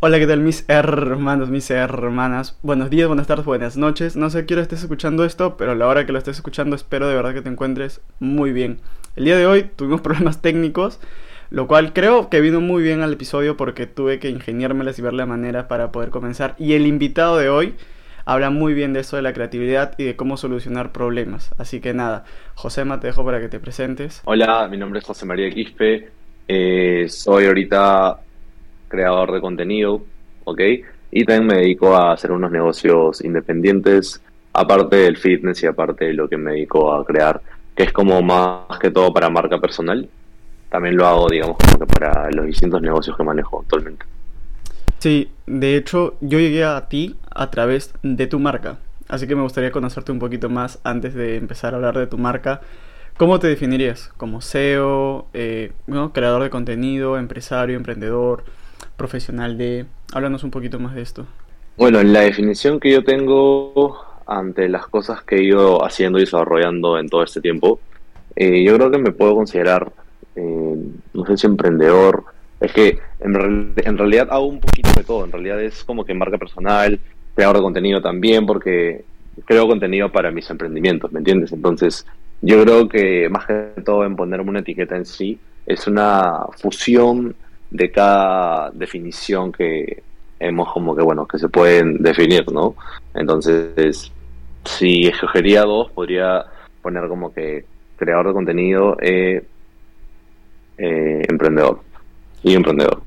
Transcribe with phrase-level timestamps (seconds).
[0.00, 2.56] Hola, ¿qué tal mis hermanos, mis hermanas?
[2.62, 4.14] Buenos días, buenas tardes, buenas noches.
[4.14, 6.36] No sé a qué hora estés escuchando esto, pero a la hora que lo estés
[6.36, 8.78] escuchando espero de verdad que te encuentres muy bien.
[9.16, 11.00] El día de hoy tuvimos problemas técnicos,
[11.50, 15.14] lo cual creo que vino muy bien al episodio porque tuve que ingeniármelas y ver
[15.14, 16.54] la manera para poder comenzar.
[16.60, 17.74] Y el invitado de hoy
[18.24, 21.50] habla muy bien de eso de la creatividad y de cómo solucionar problemas.
[21.58, 22.22] Así que nada,
[22.54, 24.22] Josema, te dejo para que te presentes.
[24.26, 26.08] Hola, mi nombre es José María Quispe.
[26.46, 28.20] Eh, soy ahorita
[28.88, 30.02] creador de contenido,
[30.44, 30.60] ¿ok?
[31.10, 34.20] Y también me dedico a hacer unos negocios independientes,
[34.52, 37.40] aparte del fitness y aparte de lo que me dedico a crear,
[37.74, 40.08] que es como más que todo para marca personal.
[40.68, 44.04] También lo hago, digamos, como que para los distintos negocios que manejo actualmente.
[44.98, 48.78] Sí, de hecho, yo llegué a ti a través de tu marca.
[49.08, 52.18] Así que me gustaría conocerte un poquito más antes de empezar a hablar de tu
[52.18, 52.60] marca.
[53.16, 54.10] ¿Cómo te definirías?
[54.16, 55.72] ¿Como SEO, eh,
[56.12, 58.44] creador de contenido, empresario, emprendedor?
[58.98, 59.86] Profesional de...
[60.12, 61.26] Háblanos un poquito más de esto.
[61.78, 66.98] Bueno, la definición que yo tengo ante las cosas que he ido haciendo y desarrollando
[66.98, 67.80] en todo este tiempo,
[68.36, 69.90] eh, yo creo que me puedo considerar,
[70.36, 70.76] eh,
[71.14, 72.24] no sé si emprendedor,
[72.60, 76.12] es que en, en, realidad hago un poquito de todo, en realidad es como que
[76.12, 76.98] marca personal,
[77.34, 79.04] creador de contenido también, porque
[79.44, 81.52] creo contenido para mis emprendimientos, ¿me entiendes?
[81.52, 82.04] Entonces,
[82.42, 87.34] yo creo que más que todo en ponerme una etiqueta en sí, es una fusión
[87.70, 90.02] de cada definición que
[90.40, 92.74] hemos como que, bueno, que se pueden definir, ¿no?
[93.14, 94.12] Entonces,
[94.64, 96.46] si escogería dos, podría
[96.82, 97.64] poner como que
[97.96, 99.44] creador de contenido, eh,
[100.78, 101.80] eh, emprendedor
[102.42, 103.02] y emprendedor.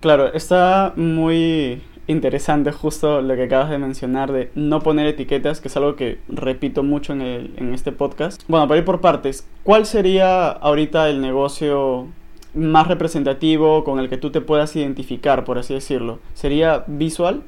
[0.00, 5.68] Claro, está muy interesante justo lo que acabas de mencionar de no poner etiquetas, que
[5.68, 8.42] es algo que repito mucho en, el, en este podcast.
[8.48, 12.08] Bueno, para ir por partes, ¿cuál sería ahorita el negocio
[12.56, 16.18] más representativo con el que tú te puedas identificar, por así decirlo?
[16.34, 17.42] ¿Sería visual?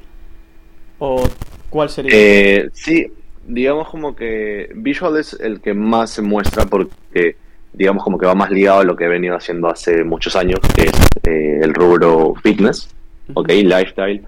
[0.99, 1.25] ¿O
[1.71, 2.11] cuál sería?
[2.15, 3.07] Eh, sí,
[3.47, 7.37] digamos como que visual es el que más se muestra porque
[7.73, 10.59] digamos como que va más ligado a lo que he venido haciendo hace muchos años,
[10.75, 10.93] que es
[11.25, 12.95] eh, el rubro fitness,
[13.35, 14.25] ok, lifestyle.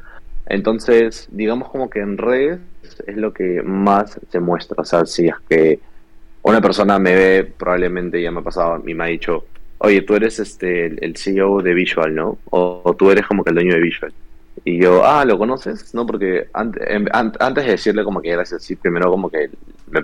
[0.46, 2.60] Entonces, digamos como que en redes
[3.06, 4.82] es lo que más se muestra.
[4.82, 5.78] O sea, si es que
[6.42, 9.44] una persona me ve, probablemente ya me ha pasado, y me ha dicho,
[9.82, 12.38] oye, tú eres este el, CEO de Visual, ¿no?
[12.50, 14.12] O, tú eres como que el dueño de Visual.
[14.64, 15.94] Y yo, ah, ¿lo conoces?
[15.94, 16.82] No, porque antes,
[17.12, 19.48] antes de decirle como que gracias, sí, primero como que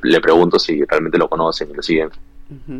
[0.02, 2.08] le pregunto si realmente lo conocen y lo siguen.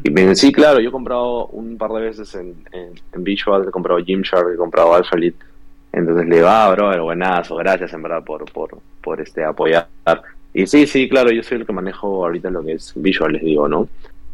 [0.05, 3.67] Y me dicen, sí, claro, yo he comprado un par de veces en, en, Visual,
[3.69, 5.35] he comprado Gymshark, he comprado AlphaLead.
[5.93, 9.89] Entonces le digo, ah, bro, buenazo, gracias en verdad por, por, por este apoyar.
[10.55, 13.43] Y sí, sí, claro, yo soy el que manejo ahorita lo que es Visual, les
[13.43, 13.89] digo, ¿no?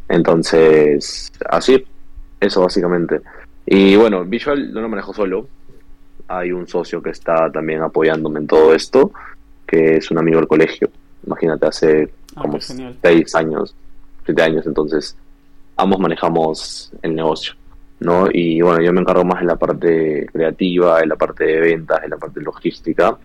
[0.09, 1.83] Entonces, así,
[2.43, 3.21] eso básicamente.
[3.67, 5.49] Y bueno, Visual no lo manejo solo.
[6.29, 9.13] Hay un socio que está también apoyándome en todo esto,
[9.67, 10.91] que es un amigo del colegio.
[11.27, 13.75] Imagínate, hace ah, como seis años,
[14.25, 15.17] siete años, entonces
[15.77, 17.55] ambos manejamos el negocio.
[18.01, 18.27] ¿no?
[18.33, 22.03] Y bueno, yo me encargo más en la parte creativa, en la parte de ventas,
[22.03, 23.17] en la parte logística,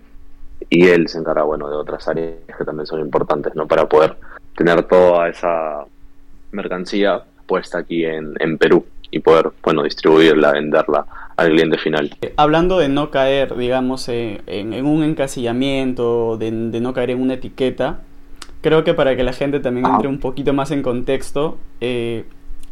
[0.69, 3.67] y él se encarga, bueno, de otras áreas que también son importantes, ¿no?
[3.67, 4.17] Para poder
[4.55, 5.83] tener toda esa
[6.51, 12.15] mercancía puesta aquí en, en Perú y poder, bueno, distribuirla, venderla al cliente final.
[12.35, 18.01] Hablando de no caer, digamos, eh, en, un encasillamiento, de, no caer en una etiqueta,
[18.61, 22.25] creo que para que la gente también entre un poquito más en contexto, eh,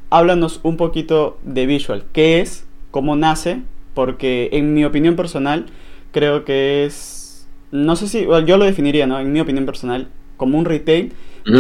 [0.09, 2.03] háblanos un poquito de Visual.
[2.11, 2.65] ¿Qué es?
[2.91, 3.61] ¿Cómo nace?
[3.93, 5.67] Porque en mi opinión personal,
[6.11, 9.19] creo que es, no sé si, yo lo definiría, ¿no?
[9.19, 10.07] En mi opinión personal,
[10.37, 11.13] como un retail,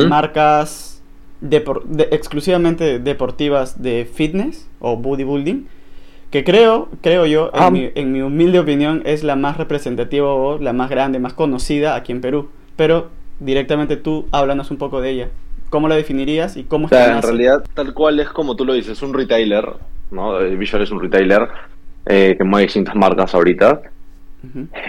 [0.09, 0.94] marcas
[2.11, 5.67] exclusivamente deportivas de fitness o bodybuilding,
[6.31, 10.57] que creo, creo yo, en, mi, en, mi, humilde opinión, es la más representativa o
[10.59, 12.49] la más grande, más conocida aquí en Perú.
[12.75, 15.29] Pero directamente tú háblanos un poco de ella.
[15.69, 19.13] ¿Cómo la definirías y cómo En realidad, tal cual es como tú lo dices, un
[19.13, 19.65] retailer,
[20.11, 20.39] ¿no?
[20.39, 21.47] Visual es un retailer
[22.05, 23.81] eh, que mueve distintas marcas ahorita.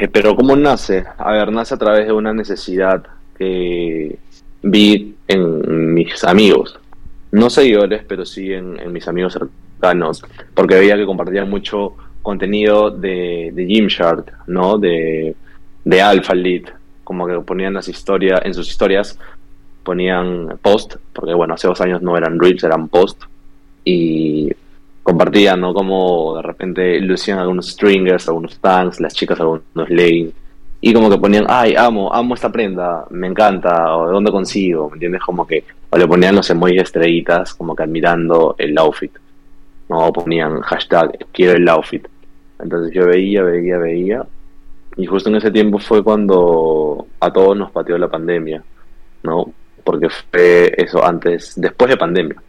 [0.01, 1.05] Eh, pero ¿cómo nace?
[1.17, 3.05] A ver, nace a través de una necesidad
[3.39, 4.19] que
[4.63, 6.79] vi en mis amigos,
[7.33, 10.25] no seguidores, pero sí en, mis amigos cercanos,
[10.55, 14.79] porque veía que compartían mucho contenido de, de Gymshark, ¿no?
[14.79, 15.35] De,
[15.85, 16.65] de Alpha Lead,
[17.05, 19.19] como que ponían las historias, en sus historias
[19.85, 23.23] ponían post, porque bueno, hace dos años no eran reels, eran post,
[23.85, 24.51] y
[25.05, 25.73] compartían, ¿no?
[25.73, 30.33] Como de repente lucían algunos stringers, algunos tanks, las chicas algunos lane,
[30.89, 34.89] y como que ponían, ay, amo, amo esta prenda, me encanta, o de dónde consigo,
[34.89, 35.21] ¿me entiendes?
[35.21, 39.11] Como que, o le ponían los emojis estrellitas, como que admirando el outfit,
[39.89, 40.07] ¿no?
[40.07, 42.07] O ponían hashtag, quiero el outfit.
[42.61, 44.27] Entonces yo veía, veía, veía,
[44.97, 48.63] Y justo en ese tiempo fue cuando a todos nos pateó la pandemia,
[49.25, 49.53] ¿no?
[49.83, 52.41] Porque fue eso antes, después de pandemia.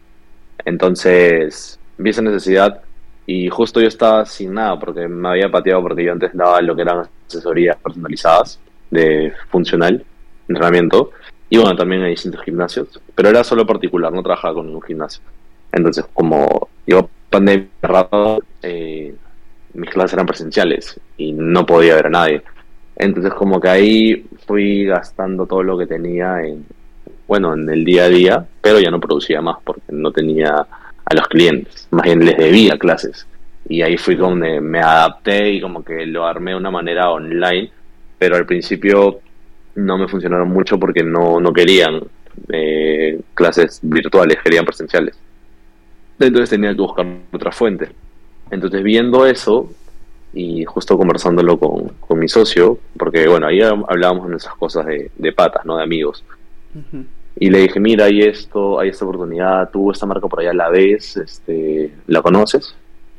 [0.64, 2.82] Entonces, vi esa necesidad
[3.30, 6.74] y justo yo estaba sin nada porque me había pateado porque yo antes daba lo
[6.74, 8.58] que eran asesorías personalizadas
[8.90, 10.02] de funcional,
[10.48, 11.10] entrenamiento,
[11.50, 15.20] y bueno, también en distintos gimnasios, pero era solo particular, no trabajaba con ningún gimnasio.
[15.70, 19.14] Entonces, como llegó pandemia rato, eh,
[19.74, 22.42] mis clases eran presenciales y no podía ver a nadie.
[22.96, 26.64] Entonces, como que ahí fui gastando todo lo que tenía en,
[27.26, 30.66] bueno, en el día a día, pero ya no producía más porque no tenía
[31.08, 33.26] a los clientes, más bien les debía clases.
[33.68, 37.70] Y ahí fui donde me adapté y como que lo armé de una manera online,
[38.18, 39.20] pero al principio
[39.74, 42.00] no me funcionaron mucho porque no, no querían
[42.48, 45.18] eh, clases virtuales, querían presenciales.
[46.18, 47.88] Entonces tenía que buscar otra fuente.
[48.50, 49.70] Entonces viendo eso
[50.32, 55.10] y justo conversándolo con, con mi socio, porque bueno, ahí hablábamos de esas cosas de,
[55.16, 55.76] de patas, ¿no?
[55.76, 56.24] De amigos.
[57.40, 60.68] Y le dije, mira, hay esto, hay esta oportunidad, tú esta marca por allá la
[60.70, 62.74] ves, este, ¿la conoces?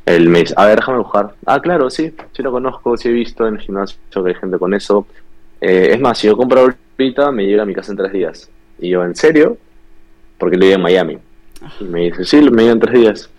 [0.06, 1.36] Él me dice, a ver, déjame buscar.
[1.46, 4.58] Ah, claro, sí, sí lo conozco, sí he visto en el gimnasio que hay gente
[4.58, 5.08] con eso.
[5.62, 8.50] Eh, es más, si yo compro ahorita, me llega a mi casa en tres días.
[8.80, 9.58] Y yo, ¿en serio?
[10.38, 11.18] Porque lo en Miami.
[11.80, 13.30] Y me dice, sí, me llega en tres días.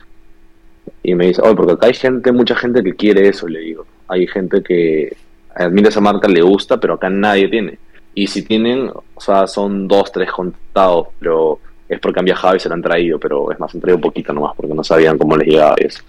[1.03, 3.85] Y me dice, oh, porque acá hay gente, mucha gente que quiere eso, le digo.
[4.09, 5.15] Hay gente que
[5.55, 7.79] admira esa marca, le gusta, pero acá nadie tiene.
[8.21, 11.59] Y si tienen, o sea, son dos, tres contados, pero
[11.89, 14.03] es porque han viajado y se lo han traído, pero es más, han traído un
[14.03, 16.03] poquito nomás porque no sabían cómo les llegaba eso.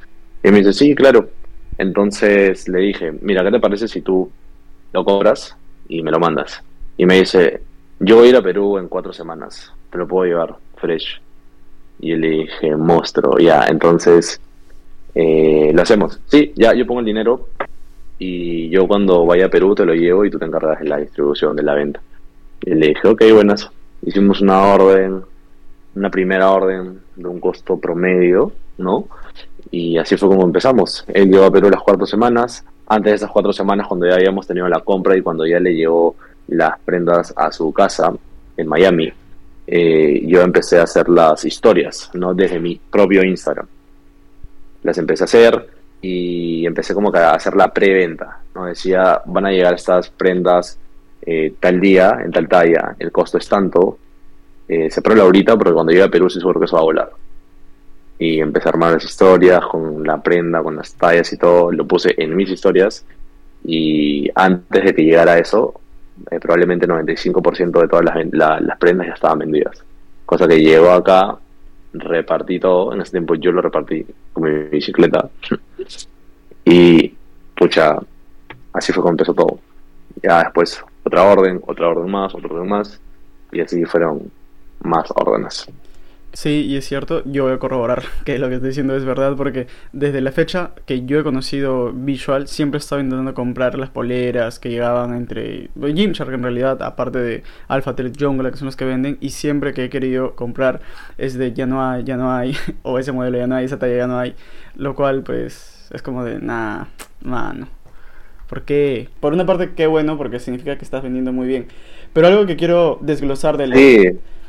[0.43, 1.29] Y me dice, sí, claro.
[1.77, 4.29] Entonces le dije, mira, ¿qué te parece si tú
[4.91, 5.55] lo cobras
[5.87, 6.61] y me lo mandas?
[6.97, 7.61] Y me dice,
[8.01, 11.21] yo voy a ir a Perú en cuatro semanas, te lo puedo llevar, fresh.
[12.01, 14.37] Y le dije, monstruo, ya, entonces
[15.15, 16.19] eh, lo hacemos.
[16.25, 17.47] Sí, ya, yo pongo el dinero,
[18.23, 20.97] y yo cuando vaya a Perú te lo llevo y tú te encargas de la
[20.97, 21.99] distribución, de la venta.
[22.61, 23.67] Y le dije, ok, buenas.
[24.03, 25.23] Hicimos una orden,
[25.95, 29.07] una primera orden de un costo promedio, ¿no?
[29.71, 31.03] Y así fue como empezamos.
[31.07, 32.63] Él llegó a Perú las cuatro semanas.
[32.85, 35.73] Antes de esas cuatro semanas, cuando ya habíamos tenido la compra y cuando ya le
[35.73, 36.15] llevó
[36.49, 38.13] las prendas a su casa
[38.55, 39.11] en Miami,
[39.65, 42.35] eh, yo empecé a hacer las historias, ¿no?
[42.35, 43.65] Desde mi propio Instagram.
[44.83, 48.65] Las empecé a hacer y empecé como que a hacer la preventa, ¿no?
[48.65, 50.77] Decía, van a llegar estas prendas
[51.21, 53.99] eh, tal día, en tal talla, el costo es tanto,
[54.67, 56.85] eh, se prueba ahorita porque cuando llegue a Perú sí seguro que eso va a
[56.85, 57.11] volar.
[58.17, 61.85] Y empecé a armar las historias con la prenda, con las tallas y todo, lo
[61.85, 63.05] puse en mis historias
[63.63, 65.73] y antes de que llegara eso,
[66.29, 69.83] eh, probablemente el 95% de todas las, las prendas ya estaban vendidas.
[70.25, 71.37] Cosa que llegó acá
[71.93, 72.93] repartí todo.
[72.93, 75.29] En ese tiempo yo lo repartí con mi bicicleta.
[76.65, 77.13] y,
[77.55, 77.97] pucha,
[78.73, 79.59] así fue como empezó todo.
[80.21, 82.99] Ya después otra orden, otra orden más, otra orden más.
[83.51, 84.31] Y así fueron
[84.83, 85.67] más órdenes.
[86.33, 89.35] Sí, y es cierto, yo voy a corroborar que lo que estoy diciendo es verdad,
[89.35, 93.89] porque desde la fecha que yo he conocido Visual, siempre he estado intentando comprar las
[93.89, 98.77] poleras que llegaban entre Gymshark en realidad, aparte de Alpha Tele Jungle, que son los
[98.77, 100.79] que venden, y siempre que he querido comprar
[101.17, 103.77] es de ya no hay, ya no hay, o ese modelo ya no hay, esa
[103.77, 104.33] talla ya no hay,
[104.75, 106.85] lo cual pues es como de, nah,
[107.21, 107.67] mano.
[108.47, 111.67] Porque, por una parte, qué bueno, porque significa que estás vendiendo muy bien.
[112.13, 113.75] Pero algo que quiero desglosar de la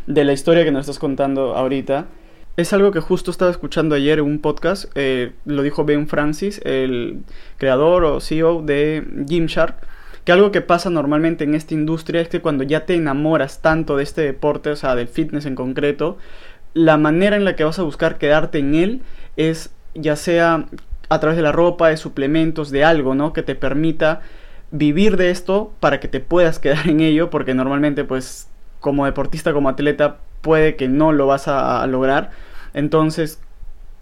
[0.06, 2.06] de la historia que nos estás contando ahorita.
[2.56, 6.60] Es algo que justo estaba escuchando ayer en un podcast, eh, lo dijo Ben Francis,
[6.64, 7.20] el
[7.56, 9.76] creador o CEO de Gymshark,
[10.24, 13.96] que algo que pasa normalmente en esta industria es que cuando ya te enamoras tanto
[13.96, 16.18] de este deporte, o sea, del fitness en concreto,
[16.74, 19.02] la manera en la que vas a buscar quedarte en él
[19.36, 20.66] es ya sea
[21.08, 23.32] a través de la ropa, de suplementos, de algo, ¿no?
[23.32, 24.20] Que te permita
[24.70, 28.48] vivir de esto para que te puedas quedar en ello, porque normalmente pues
[28.82, 32.32] como deportista, como atleta, puede que no lo vas a, lograr.
[32.74, 33.40] Entonces,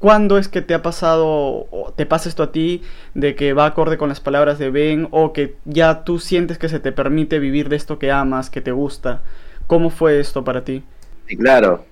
[0.00, 2.82] ¿cuándo es que te ha pasado o te pasa esto a ti
[3.14, 6.68] de que va acorde con las palabras de Ben o que ya tú sientes que
[6.68, 9.22] se te permite vivir de esto que amas, que te gusta?
[9.68, 10.82] ¿Cómo fue esto para ti?
[11.28, 11.84] Sí, claro.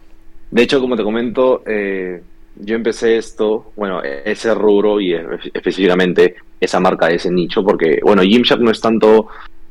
[0.51, 2.23] De hecho, como te comento, eh,
[2.57, 8.63] yo empecé esto, bueno, ese rubro y específicamente esa marca, ese nicho, porque, bueno, Gymshark
[8.63, 9.29] no es tanto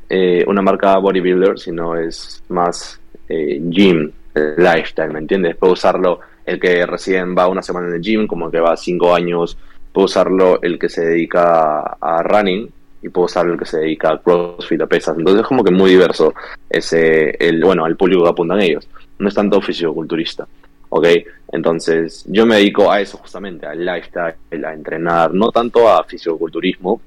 [0.09, 4.11] eh, una marca bodybuilder, sino es más eh, gym,
[4.57, 5.55] lifestyle, ¿me entiendes?
[5.55, 8.77] Puede usarlo el que recién va una semana en el gym, como el que va
[8.77, 9.57] cinco años,
[9.91, 12.69] puede usarlo el que se dedica a, running
[13.01, 15.17] y puede usarlo el que se dedica a crossfit, a pesas.
[15.17, 16.33] Entonces es como que muy diverso
[16.69, 18.87] ese, el, bueno, al público que apuntan ellos.
[19.19, 20.47] No es tanto fisioculturista.
[20.89, 21.07] ¿ok?
[21.51, 27.01] Entonces, yo me dedico a eso justamente, al lifestyle, a entrenar, no tanto a fisioculturismo,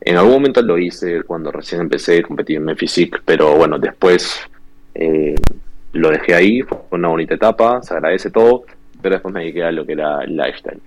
[0.00, 4.40] En algún momento lo hice cuando recién empecé, a competir en Physique, pero bueno, después
[4.98, 5.34] eh,
[5.92, 8.64] lo dejé ahí, fue una bonita etapa, se agradece todo,
[9.00, 10.80] pero después me dediqué a lo que era lifestyle.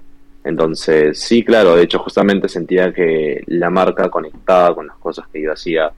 [0.44, 5.42] Entonces, sí, claro, de hecho justamente sentía que la marca conectaba con las cosas que
[5.42, 5.92] yo hacía,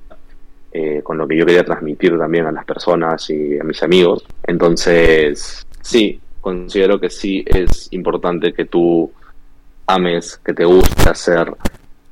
[0.71, 4.25] eh, con lo que yo quería transmitir también a las personas y a mis amigos.
[4.43, 9.11] Entonces, sí, considero que sí es importante que tú
[9.85, 11.53] ames, que te guste hacer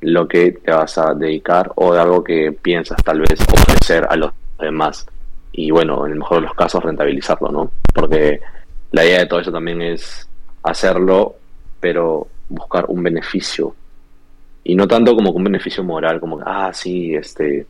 [0.02, 4.16] lo que te vas a dedicar o de algo que piensas tal vez ofrecer a
[4.16, 5.06] los demás.
[5.52, 7.70] Y bueno, en el mejor de los casos rentabilizarlo, ¿no?
[7.92, 8.40] Porque
[8.92, 10.28] la idea de todo eso también es
[10.62, 11.36] hacerlo,
[11.80, 13.74] pero buscar un beneficio.
[14.64, 17.66] Y no tanto como un beneficio moral, como ah, sí, este,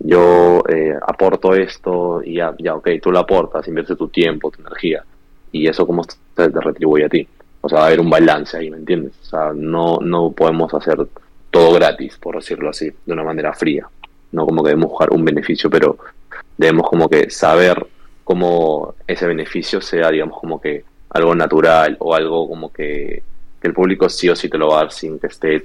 [0.00, 4.60] yo eh, aporto esto y ya, ya, ok, tú lo aportas, invierte tu tiempo, tu
[4.60, 5.04] energía,
[5.52, 7.26] y eso como te, te retribuye a ti.
[7.60, 9.12] O sea, va a haber un balance ahí, ¿me entiendes?
[9.22, 10.98] O sea, no, no podemos hacer
[11.50, 13.88] todo gratis, por decirlo así, de una manera fría.
[14.32, 15.96] No como que debemos buscar un beneficio, pero
[16.56, 17.86] debemos como que saber
[18.24, 23.22] cómo ese beneficio sea, digamos, como que algo natural o algo como que,
[23.62, 25.64] el público sí o sí te lo va a dar sin que esté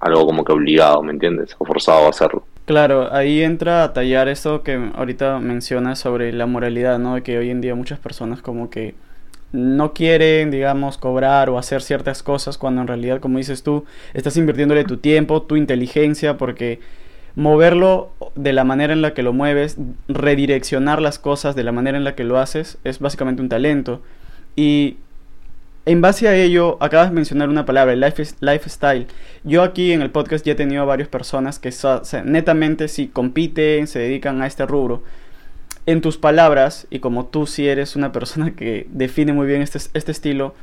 [0.00, 1.54] algo como que obligado, ¿me entiendes?
[1.56, 2.44] O forzado a hacerlo.
[2.64, 7.14] Claro, ahí entra a tallar eso que ahorita mencionas sobre la moralidad, ¿no?
[7.14, 8.96] De que hoy en día muchas personas como que
[9.52, 14.36] no quieren, digamos, cobrar o hacer ciertas cosas cuando en realidad, como dices tú, estás
[14.36, 16.80] invirtiéndole tu tiempo, tu inteligencia, porque
[17.34, 19.76] moverlo de la manera en la que lo mueves,
[20.08, 24.02] redireccionar las cosas de la manera en la que lo haces, es básicamente un talento.
[24.56, 24.96] Y
[25.86, 29.06] en base a ello, acabas de mencionar una palabra, life, lifestyle.
[29.44, 31.72] Yo aquí en el podcast ya he tenido varias personas que
[32.24, 35.02] netamente si compiten, se dedican a este rubro
[35.86, 39.78] en tus palabras, y como tú sí eres una persona que define muy bien este,
[39.94, 40.54] este estilo,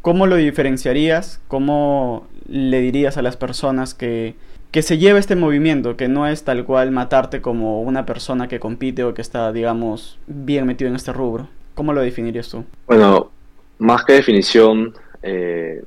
[0.00, 1.40] ¿cómo lo diferenciarías?
[1.48, 4.34] ¿Cómo le dirías a las personas que,
[4.70, 8.60] que se lleva este movimiento, que no es tal cual matarte como una persona que
[8.60, 11.48] compite o que está, digamos, bien metido en este rubro?
[11.74, 12.64] ¿Cómo lo definirías tú?
[12.86, 13.30] Bueno,
[13.78, 15.82] más que definición, eh,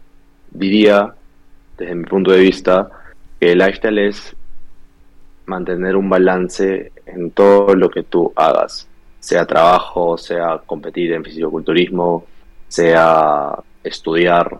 [0.50, 1.14] diría,
[1.78, 2.90] desde mi punto de vista,
[3.40, 4.36] que el lifestyle es
[5.46, 8.88] mantener un balance en todo lo que tú hagas,
[9.20, 12.26] sea trabajo, sea competir en fisicoculturismo,
[12.68, 14.60] sea estudiar,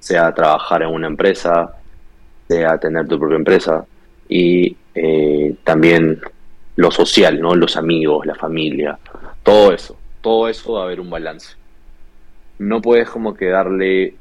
[0.00, 1.74] sea trabajar en una empresa,
[2.48, 3.84] sea tener tu propia empresa
[4.28, 6.20] y eh, también
[6.76, 7.54] lo social, ¿no?
[7.54, 8.98] Los amigos, la familia,
[9.42, 11.56] todo eso, todo eso va a haber un balance.
[12.58, 14.14] No puedes como que darle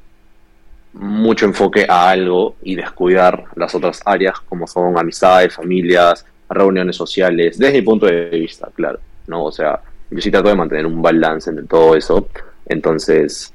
[0.94, 7.58] mucho enfoque a algo y descuidar las otras áreas como son amistades, familias, reuniones sociales,
[7.58, 9.46] desde mi punto de vista, claro, ¿no?
[9.46, 12.28] O sea, yo sí trato de mantener un balance entre todo eso.
[12.66, 13.52] Entonces,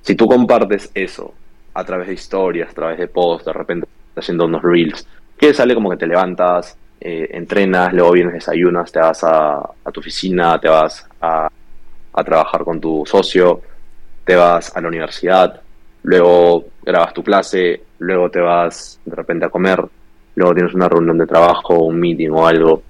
[0.00, 1.34] si tú compartes eso
[1.74, 3.86] a través de historias, a través de posts, de repente
[4.16, 9.00] haciendo unos reels, que sale como que te levantas, eh, entrenas, luego vienes, desayunas, te
[9.00, 9.60] vas a,
[9.92, 11.48] tu oficina, te vas a,
[12.12, 13.60] a trabajar con tu socio,
[14.24, 15.60] te vas a la universidad,
[16.04, 19.84] luego grabas tu clase, luego te vas de repente a comer,
[20.34, 22.82] luego tienes una reunión de trabajo, un meeting o algo,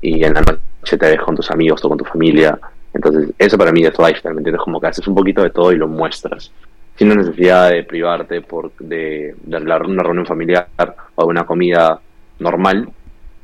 [0.00, 2.58] y en la noche te ves con tus amigos o con tu familia.
[2.94, 4.62] Entonces, eso para mí es lifestyle, ¿me entiendes?
[4.62, 6.50] Como que haces un poquito de todo y lo muestras.
[6.98, 10.68] Sin necesidad de privarte por, de, de una reunión familiar
[11.14, 12.00] o de una comida
[12.40, 12.88] normal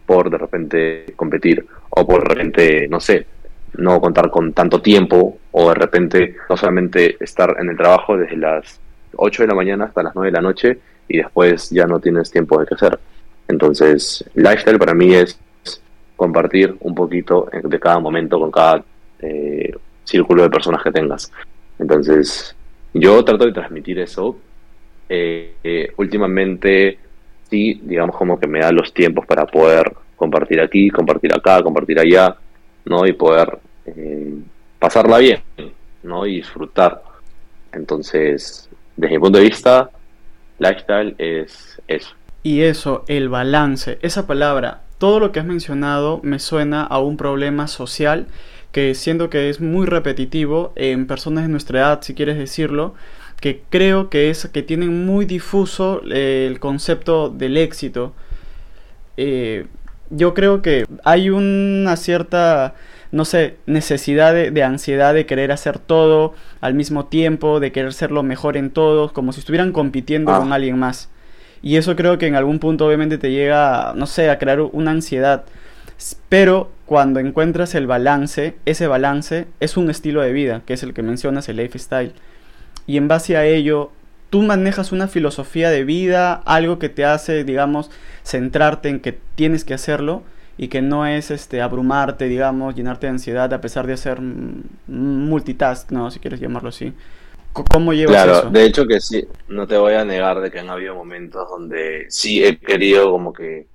[0.04, 3.26] por de repente competir o por de repente, no sé,
[3.74, 8.36] no contar con tanto tiempo o de repente no solamente estar en el trabajo desde
[8.36, 8.80] las
[9.16, 12.30] 8 de la mañana hasta las 9 de la noche y después ya no tienes
[12.30, 12.98] tiempo de crecer.
[13.46, 15.38] Entonces, lifestyle para mí es
[16.16, 18.84] compartir un poquito de cada momento con cada
[19.20, 19.72] eh,
[20.04, 21.30] círculo de personas que tengas.
[21.78, 22.56] Entonces,
[22.94, 24.36] yo trato de transmitir eso.
[25.08, 26.98] Eh, eh, últimamente,
[27.50, 31.98] sí, digamos como que me da los tiempos para poder compartir aquí, compartir acá, compartir
[31.98, 32.36] allá,
[32.86, 33.06] ¿no?
[33.06, 33.58] Y poder
[34.78, 35.40] pasarla bien,
[36.02, 36.26] ¿no?
[36.26, 37.02] Y disfrutar.
[37.72, 39.90] Entonces, desde mi punto de vista,
[40.58, 42.14] lifestyle es eso.
[42.42, 47.16] Y eso, el balance, esa palabra, todo lo que has mencionado me suena a un
[47.16, 48.26] problema social
[48.74, 52.94] que siento que es muy repetitivo en personas de nuestra edad, si quieres decirlo,
[53.40, 58.14] que creo que es que tienen muy difuso eh, el concepto del éxito.
[59.16, 59.66] Eh,
[60.10, 62.74] yo creo que hay una cierta,
[63.12, 68.10] no sé, necesidad de, ansiedad de querer hacer todo al mismo tiempo, de querer ser
[68.10, 70.40] lo mejor en todo, como si estuvieran compitiendo ah.
[70.40, 71.10] con alguien más.
[71.62, 74.90] Y eso creo que en algún punto obviamente te llega, no sé, a crear una
[74.90, 75.44] ansiedad.
[76.28, 80.92] Pero cuando encuentras el balance, ese balance es un estilo de vida, que es el
[80.92, 82.12] que mencionas, el lifestyle.
[82.86, 83.90] Y en base a ello,
[84.30, 87.90] tú manejas una filosofía de vida, algo que te hace, digamos,
[88.22, 90.22] centrarte en que tienes que hacerlo
[90.58, 94.20] y que no es este abrumarte, digamos, llenarte de ansiedad a pesar de hacer
[94.86, 96.92] multitask, no, si quieres llamarlo así.
[97.52, 98.50] ¿Cómo llevas claro, eso?
[98.50, 102.06] de hecho que sí, no te voy a negar de que han habido momentos donde
[102.08, 103.68] sí he querido como que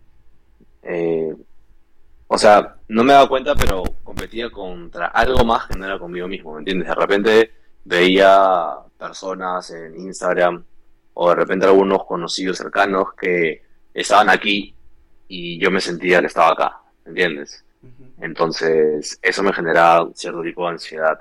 [0.84, 1.34] eh,
[2.32, 6.28] o sea, no me daba cuenta, pero competía contra algo más que no era conmigo
[6.28, 6.88] mismo, ¿me entiendes?
[6.88, 7.52] De repente
[7.84, 8.68] veía
[9.00, 10.64] personas en Instagram
[11.16, 14.76] o de repente algunos conocidos cercanos que estaban aquí
[15.28, 17.66] y yo me sentía que estaba acá, ¿me entiendes?
[18.22, 21.20] Entonces, eso me generaba cierto tipo de ansiedad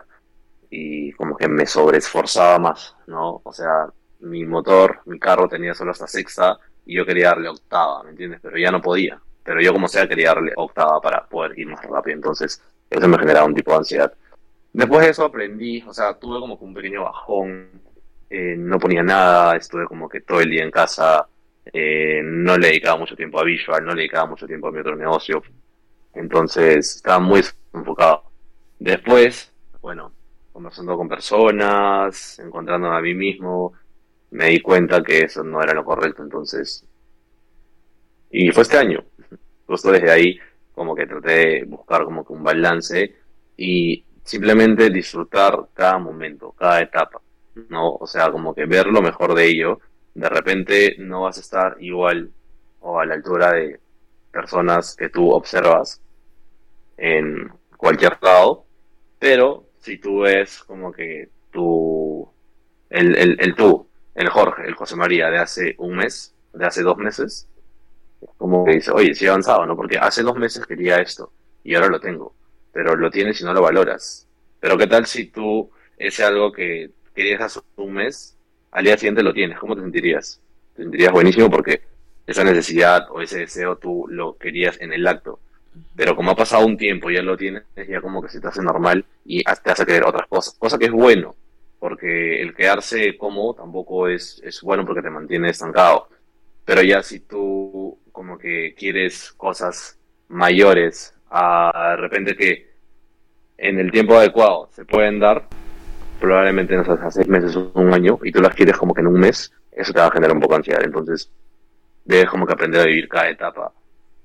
[0.68, 3.40] y como que me sobreesforzaba más, ¿no?
[3.44, 3.86] O sea,
[4.20, 8.40] mi motor, mi carro tenía solo hasta sexta y yo quería darle octava, ¿me entiendes?
[8.42, 11.83] Pero ya no podía pero yo como sea quería darle octava para poder ir más
[11.85, 14.12] rápido, entonces eso me generaba un tipo de ansiedad.
[14.73, 17.71] Después de eso aprendí, o sea, tuve como que un pequeño bajón,
[18.30, 21.26] eh, no ponía nada, estuve como que todo el día en casa,
[21.73, 24.80] eh, no le dedicaba mucho tiempo a Visual, no le dedicaba mucho tiempo a mi
[24.80, 25.42] otro negocio,
[26.14, 27.42] entonces estaba muy
[27.73, 28.25] enfocado.
[28.78, 30.12] Después, bueno,
[30.52, 33.73] conversando con personas, encontrándome a mí mismo,
[34.30, 36.85] me di cuenta que eso no era lo correcto, entonces...
[38.30, 39.02] Y fue este año,
[39.68, 40.40] Justo desde ahí
[40.75, 43.14] como que traté de buscar como que un balance
[43.56, 47.20] y simplemente disfrutar cada momento, cada etapa,
[47.68, 47.94] ¿no?
[47.94, 49.80] O sea, como que ver lo mejor de ello.
[50.14, 52.30] De repente no vas a estar igual
[52.80, 53.80] o a la altura de
[54.32, 56.00] personas que tú observas
[56.96, 58.64] en cualquier lado,
[59.18, 62.28] pero si tú ves como que tú,
[62.90, 66.82] el, el, el tú, el Jorge, el José María de hace un mes, de hace
[66.82, 67.48] dos meses,
[68.37, 69.76] como que dice, oye, sí he avanzado, ¿no?
[69.76, 71.32] Porque hace dos meses quería esto
[71.64, 72.34] y ahora lo tengo,
[72.72, 74.26] pero lo tienes y no lo valoras.
[74.60, 78.37] Pero ¿qué tal si tú ese algo que querías hace un mes,
[78.70, 79.58] al día siguiente lo tienes?
[79.58, 80.40] ¿Cómo te sentirías?
[80.75, 81.82] Te sentirías buenísimo porque
[82.26, 85.40] esa necesidad o ese deseo tú lo querías en el acto.
[85.94, 88.62] Pero como ha pasado un tiempo, ya lo tienes, ya como que se te hace
[88.62, 90.54] normal y te hace querer otras cosas.
[90.58, 91.34] Cosa que es bueno,
[91.78, 96.08] porque el quedarse cómodo tampoco es, es bueno porque te mantiene estancado.
[96.64, 102.69] Pero ya si tú como que quieres cosas mayores, a repente que
[103.57, 105.47] en el tiempo adecuado se pueden dar,
[106.19, 109.02] probablemente no sé, a seis meses o un año, y tú las quieres como que
[109.02, 110.83] en un mes, eso te va a generar un poco de ansiedad.
[110.83, 111.31] Entonces,
[112.04, 113.73] debes como que aprender a vivir cada etapa,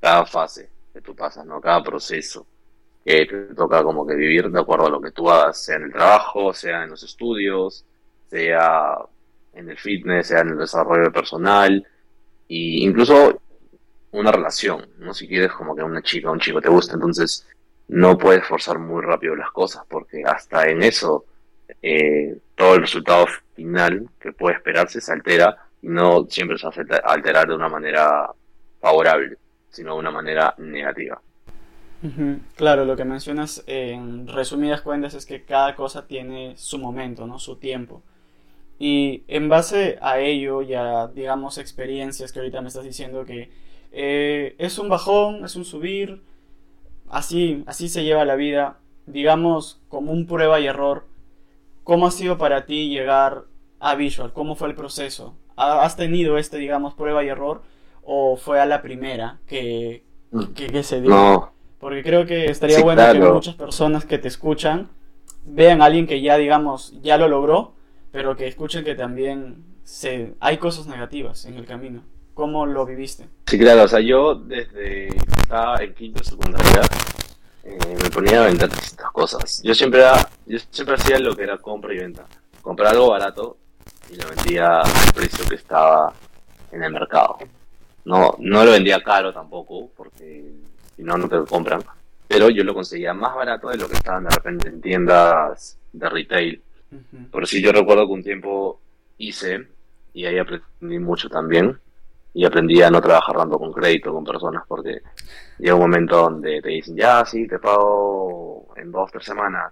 [0.01, 1.61] cada fase que tú pasas, ¿no?
[1.61, 2.47] Cada proceso
[3.05, 5.83] que te toca como que vivir de acuerdo a lo que tú hagas, sea en
[5.83, 7.85] el trabajo, sea en los estudios,
[8.27, 8.97] sea
[9.53, 11.85] en el fitness, sea en el desarrollo personal,
[12.47, 13.39] y incluso
[14.13, 15.13] una relación, ¿no?
[15.13, 17.47] Si quieres como que una chica o un chico te gusta, entonces
[17.87, 21.25] no puedes forzar muy rápido las cosas, porque hasta en eso
[21.81, 26.71] eh, todo el resultado final que puede esperarse se altera y no siempre se a
[27.05, 28.29] alterar de una manera
[28.79, 29.37] favorable,
[29.69, 31.21] sino de una manera negativa.
[32.55, 37.39] Claro, lo que mencionas en resumidas cuentas es que cada cosa tiene su momento, ¿no?
[37.39, 38.03] Su tiempo.
[38.77, 43.49] Y en base a ello y a, digamos, experiencias que ahorita me estás diciendo que
[43.95, 46.23] eh, es un bajón, es un subir,
[47.09, 51.05] así, así se lleva la vida, digamos, como un prueba y error.
[51.83, 53.43] ¿Cómo ha sido para ti llegar
[53.79, 54.33] a Visual?
[54.33, 55.35] ¿Cómo fue el proceso?
[55.55, 57.61] ¿Has tenido este, digamos, prueba y error?
[58.01, 60.03] ¿O fue a la primera que,
[60.55, 61.51] que, se dio?
[61.79, 64.89] Porque creo que estaría bueno que muchas personas que te escuchan
[65.45, 67.73] vean a alguien que ya, digamos, ya lo logró,
[68.11, 72.01] pero que escuchen que también se, hay cosas negativas en el camino.
[72.33, 73.27] ¿Cómo lo viviste?
[73.45, 76.81] Sí, claro, o sea, yo desde que estaba en quinto de secundaria
[77.63, 79.61] eh, me ponía a vender distintas cosas.
[79.63, 82.25] Yo siempre, era, yo siempre hacía lo que era compra y venta.
[82.61, 83.57] Comprar algo barato
[84.09, 86.13] y lo vendía al precio que estaba
[86.71, 87.37] en el mercado.
[88.05, 90.53] No, no lo vendía caro tampoco, porque
[90.95, 91.83] si no, no te lo compran.
[92.27, 96.09] Pero yo lo conseguía más barato de lo que estaban de repente en tiendas de
[96.09, 96.61] retail.
[97.31, 98.79] Por si yo recuerdo que un tiempo
[99.17, 99.67] hice,
[100.13, 101.79] y ahí aprendí mucho también,
[102.33, 105.01] y aprendí a no trabajar tanto con crédito con personas porque
[105.59, 109.71] llega un momento donde te dicen, ya, sí, te pago en dos, tres semanas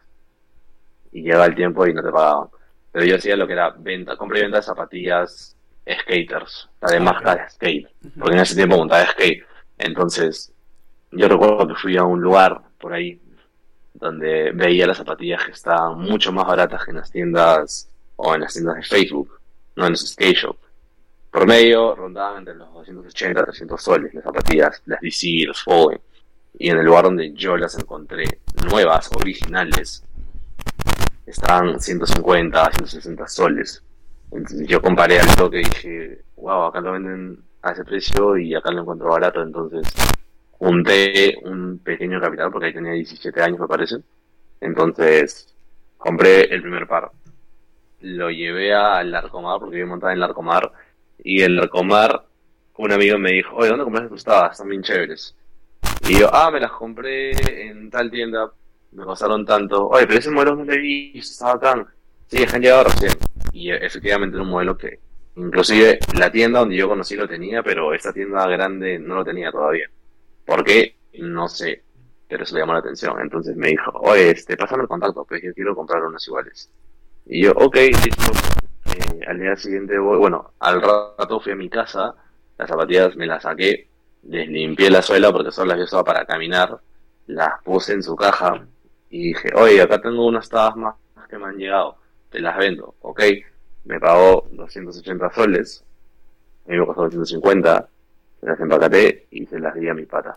[1.12, 2.50] y llega el tiempo y no te pagaban.
[2.92, 5.56] Pero yo hacía lo que era venta, compra y venta de zapatillas
[5.90, 7.88] skaters, además de de skate,
[8.20, 9.44] porque en ese tiempo montaba skate.
[9.78, 10.54] Entonces,
[11.12, 13.20] yo recuerdo que fui a un lugar por ahí
[13.94, 18.42] donde veía las zapatillas que estaban mucho más baratas que en las tiendas o en
[18.42, 19.40] las tiendas de Facebook,
[19.76, 20.61] no en los skate shops
[21.32, 26.02] por medio rondaban entre los 280 300 soles las zapatillas, las DC, los Fallen.
[26.60, 28.26] Y en el lugar donde yo las encontré
[28.70, 30.04] nuevas, originales,
[31.26, 33.82] estaban 150 160 soles.
[34.32, 38.54] Entonces yo comparé al toque y dije, wow, acá lo venden a ese precio y
[38.54, 39.88] acá lo encuentro barato, entonces
[40.52, 43.98] junté un pequeño capital porque ahí tenía 17 años me parece.
[44.60, 45.54] Entonces
[45.98, 47.12] compré el primer par.
[48.02, 50.72] Lo llevé al Larcomar porque yo montaba en el Larcomar
[51.24, 52.26] y el Larcomar
[52.82, 54.54] un amigo me dijo, oye, ¿dónde compraste tus tabas?
[54.54, 55.36] Están bien chéveres.
[56.08, 57.32] Y yo, ah, me las compré
[57.68, 58.52] en tal tienda,
[58.92, 59.88] me costaron tanto.
[59.88, 61.86] Oye, pero ese modelo no le vi, estaba tan...
[62.28, 63.14] Sí, han llegado recién.
[63.54, 65.00] Y efectivamente era un modelo que,
[65.36, 69.52] inclusive la tienda donde yo conocí lo tenía, pero esta tienda grande no lo tenía
[69.52, 69.88] todavía.
[70.44, 70.96] ¿Por qué?
[71.20, 71.84] No sé,
[72.28, 73.20] pero eso le llamó la atención.
[73.22, 76.72] Entonces me dijo, oye, este, pásame el contacto, pues yo quiero comprar unas iguales.
[77.28, 78.32] Y yo, ok, listo.
[78.96, 82.16] Eh, al día siguiente bueno, al rato fui a mi casa,
[82.58, 83.88] las zapatillas me las saqué,
[84.24, 86.80] les limpié la suela porque solo las yo usaba para caminar,
[87.28, 88.66] las puse en su caja
[89.10, 90.96] y dije, oye, acá tengo unas tabas más
[91.30, 91.98] que me han llegado,
[92.30, 93.22] te las vendo, ok.
[93.86, 95.84] Me pagó 280 soles,
[96.68, 97.90] a mí me costó 250,
[98.40, 100.36] se las empacaté y se las di a mi pata.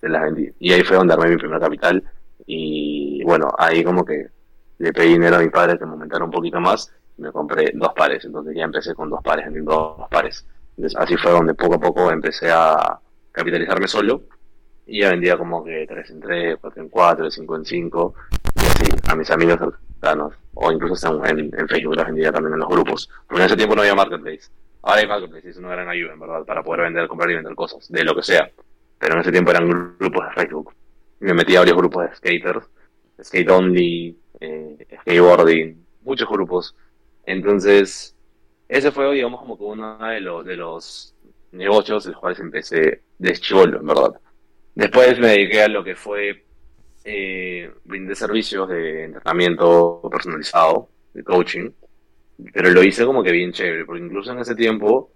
[0.00, 0.52] Se las vendí.
[0.58, 2.02] Y ahí fue donde armé mi primer capital.
[2.46, 4.28] Y bueno, ahí como que
[4.78, 6.92] le pedí dinero a mi padre que me aumentara un poquito más.
[7.22, 8.24] Me compré dos pares.
[8.24, 10.44] Entonces ya empecé con dos pares, dos pares.
[10.76, 12.98] Entonces así fue donde poco a poco empecé a
[13.30, 14.22] capitalizarme solo.
[14.86, 18.14] Y ya vendía como que 3 en 3, 4 en 4, 5 en 5.
[18.56, 20.34] Y así, a mis amigos cercanos.
[20.54, 23.08] O incluso en, en Facebook las vendía también en los grupos.
[23.26, 24.50] Porque en ese tiempo no había marketplace.
[24.82, 27.54] Ahora hay marketplace, es una gran ayuda, en verdad, para poder vender, comprar y vender
[27.54, 28.50] cosas, de lo que sea.
[28.98, 30.74] Pero en ese tiempo eran grupos de Facebook.
[31.20, 32.66] Me metí a varios grupos de skaters,
[33.22, 36.74] skate only, eh, skateboarding, muchos grupos.
[37.24, 38.16] Entonces,
[38.68, 41.14] ese fue, digamos, como que uno de los, de los
[41.52, 44.20] negocios en los cuales empecé de chivolo, en verdad.
[44.74, 46.44] Después me dediqué a lo que fue
[47.04, 51.70] eh, brindé servicios de entrenamiento personalizado, de coaching
[52.52, 55.12] pero lo hice como que bien chévere, porque incluso en ese tiempo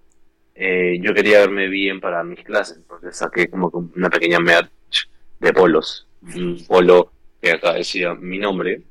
[0.55, 5.09] eh, yo quería verme bien para mis clases, porque saqué como que una pequeña merch
[5.39, 8.81] de polos, un polo que acá decía mi nombre,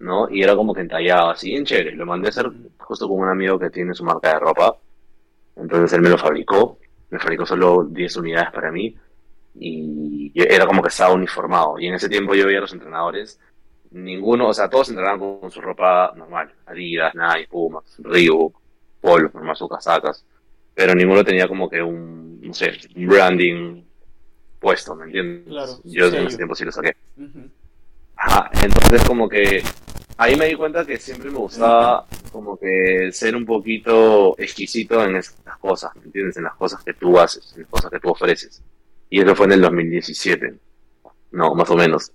[0.00, 0.28] ¿no?
[0.30, 1.92] Y era como que entallado así, bien chévere.
[1.92, 4.76] Lo mandé a hacer justo con un amigo que tiene su marca de ropa,
[5.56, 6.78] entonces él me lo fabricó,
[7.10, 8.96] me fabricó solo 10 unidades para mí,
[9.54, 11.78] y era como que estaba uniformado.
[11.78, 13.38] Y en ese tiempo yo veía a los entrenadores
[13.92, 18.56] ninguno, o sea, todos entrenaban con su ropa normal, Adidas, Nike, Pumas, Reebok,
[19.00, 20.24] Polo, normal sus casacas,
[20.74, 23.82] pero ninguno tenía como que un, no sé, un branding
[24.60, 25.48] puesto, ¿me entiendes?
[25.48, 26.96] Claro, yo en ese tiempo sí lo saqué.
[28.16, 29.62] Ajá, entonces como que
[30.20, 35.16] ahí me di cuenta que siempre me gustaba como que ser un poquito exquisito en
[35.16, 36.36] esas cosas, ¿me entiendes?
[36.36, 38.62] En las cosas que tú haces, en las cosas que tú ofreces.
[39.08, 40.54] Y eso fue en el 2017,
[41.32, 42.12] no, más o menos.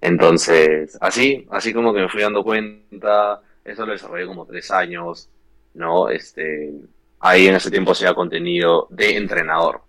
[0.00, 5.28] Entonces, así, así como que me fui dando cuenta, eso lo desarrollé como tres años,
[5.74, 6.08] ¿no?
[6.10, 6.72] Este,
[7.18, 9.82] ahí en ese tiempo hacía contenido de entrenador,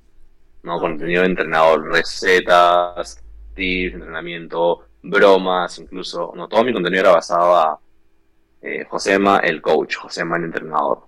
[0.64, 0.80] ¿no?
[0.80, 7.80] Contenido de entrenador, recetas, tips, entrenamiento, bromas, incluso, no, todo mi contenido era basado a
[8.62, 11.08] eh, Josema, el coach, Josema, el entrenador.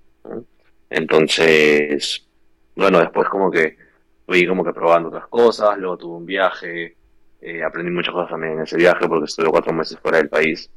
[0.89, 2.27] Entonces,
[2.75, 3.77] bueno, después como que
[4.25, 6.95] fui como que probando otras cosas, luego tuve un viaje,
[7.41, 10.69] eh, aprendí muchas cosas también en ese viaje porque estuve cuatro meses fuera del país.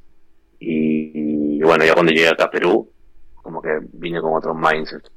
[0.58, 2.90] Y, bueno, ya cuando llegué acá a Perú,
[3.36, 5.10] como que vine con otro mindset,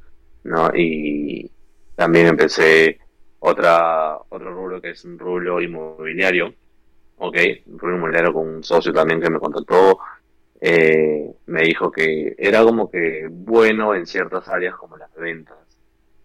[0.43, 0.69] ¿no?
[0.75, 1.49] Y
[1.95, 2.99] también empecé
[3.39, 6.53] otra, otro rubro que es un rubro inmobiliario,
[7.17, 7.37] ¿ok?
[7.67, 9.99] Rubro inmobiliario con un socio también que me contactó.
[10.59, 15.57] Eh, me dijo que era como que bueno en ciertas áreas como las ventas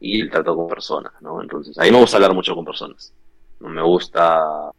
[0.01, 1.41] y el trato con personas, ¿no?
[1.43, 3.13] Entonces, ahí me gusta hablar mucho con personas.
[3.61, 4.73] No me gusta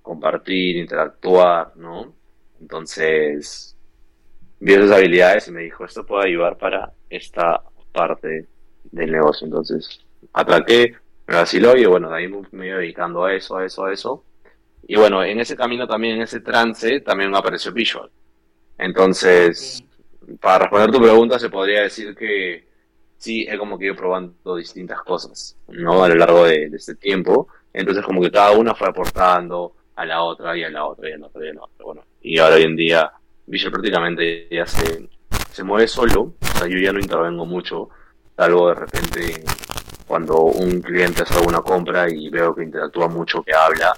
[0.00, 2.14] compartir, interactuar, ¿no?
[2.60, 3.76] Entonces,
[4.60, 8.48] vi esas habilidades y me dijo, esto puede ayudar para esta parte
[8.84, 9.46] del negocio.
[9.46, 10.00] Entonces,
[10.32, 10.94] atraqué,
[11.26, 14.24] me vaciló y bueno, de ahí me iba dedicando a eso, a eso, a eso.
[14.86, 18.10] Y bueno, en ese camino también, en ese trance, también apareció Visual.
[18.78, 19.84] Entonces,
[20.40, 22.66] para responder tu pregunta, se podría decir que
[23.16, 26.02] sí, he como que ido probando distintas cosas, ¿no?
[26.04, 27.48] A lo largo de, de este tiempo.
[27.72, 31.12] Entonces, como que cada una fue aportando, a la otra y a la otra y
[31.12, 31.84] a la otra y a la otra.
[31.84, 33.12] Bueno, y ahora hoy en día
[33.46, 35.08] Visual prácticamente ya se,
[35.50, 37.88] se mueve solo, o sea, yo ya no intervengo mucho,
[38.36, 39.44] salvo de repente
[40.06, 43.96] cuando un cliente hace alguna compra y veo que interactúa mucho, que habla,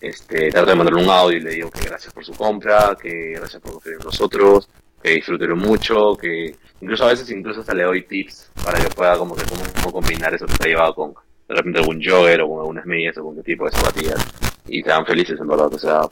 [0.00, 3.32] este, trato de mandarle un audio y le digo que gracias por su compra, que
[3.34, 4.68] gracias por confiar en nosotros,
[5.02, 9.16] que disfruten mucho, que incluso a veces incluso hasta le doy tips para que pueda
[9.16, 11.14] como que cómo, combinar eso que está llevado con
[11.48, 14.26] de repente algún jogger o con algunas medias o con qué tipo de zapatillas
[14.68, 15.72] y te dan felices en verdad.
[15.72, 16.02] O sea,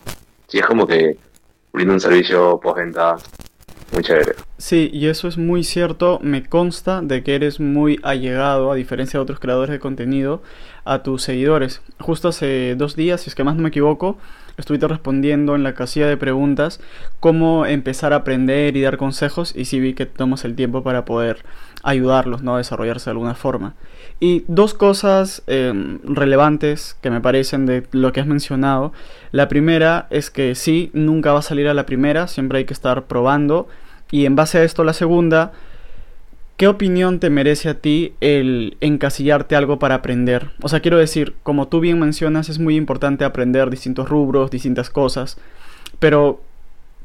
[0.49, 1.17] sí es como que
[1.73, 3.17] brindo un servicio postventa
[3.93, 4.48] muy chévere.
[4.59, 6.19] Sí, y eso es muy cierto.
[6.21, 10.43] Me consta de que eres muy allegado, a diferencia de otros creadores de contenido,
[10.85, 11.81] a tus seguidores.
[12.01, 14.19] Justo hace dos días, si es que más no me equivoco,
[14.57, 16.81] estuviste respondiendo en la casilla de preguntas
[17.21, 21.05] cómo empezar a aprender y dar consejos y sí vi que tomas el tiempo para
[21.05, 21.45] poder
[21.85, 22.57] ayudarlos ¿no?
[22.57, 23.75] a desarrollarse de alguna forma.
[24.19, 28.93] Y dos cosas em, relevantes que me parecen de lo que has mencionado.
[29.31, 32.75] La primera es que sí, nunca va a salir a la primera, siempre hay que
[32.75, 33.69] estar probando
[34.11, 35.53] y en base a esto, la segunda,
[36.57, 40.51] ¿qué opinión te merece a ti el encasillarte algo para aprender?
[40.63, 44.91] O sea, quiero decir, como tú bien mencionas, es muy importante aprender distintos rubros, distintas
[44.91, 45.39] cosas,
[45.99, 46.41] pero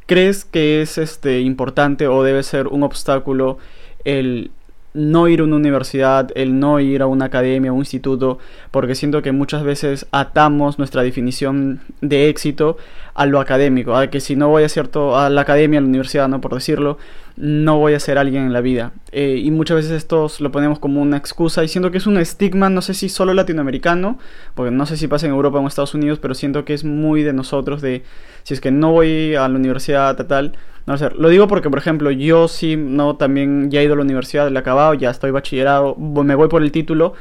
[0.05, 3.57] ¿crees que es este importante o debe ser un obstáculo
[4.05, 4.51] el
[4.93, 8.39] no ir a una universidad, el no ir a una academia, o un instituto,
[8.71, 12.77] porque siento que muchas veces atamos nuestra definición de éxito
[13.13, 15.87] a lo académico, a que si no voy a cierto a la academia, a la
[15.87, 16.97] universidad, no por decirlo,
[17.35, 18.91] no voy a ser alguien en la vida.
[19.11, 22.17] Eh, y muchas veces esto lo ponemos como una excusa y siento que es un
[22.17, 24.19] estigma, no sé si solo latinoamericano,
[24.55, 26.83] porque no sé si pasa en Europa o en Estados Unidos, pero siento que es
[26.83, 28.03] muy de nosotros de
[28.43, 30.53] si es que no voy a la universidad tal,
[30.85, 33.97] no sé, lo digo porque por ejemplo yo sí no también ya he ido a
[33.97, 37.13] la universidad, le he acabado, ya estoy bachillerado, me voy por el título,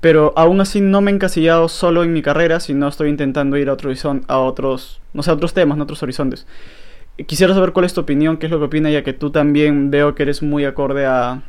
[0.00, 3.68] pero aún así no me he encasillado solo en mi carrera, sino estoy intentando ir
[3.68, 3.90] a, otro,
[4.28, 6.46] a otros, no sé, a otros temas, a otros horizontes.
[7.24, 9.90] Quisiera saber cuál es tu opinión, qué es lo que opina, ya que tú también
[9.90, 11.42] veo que eres muy acorde a,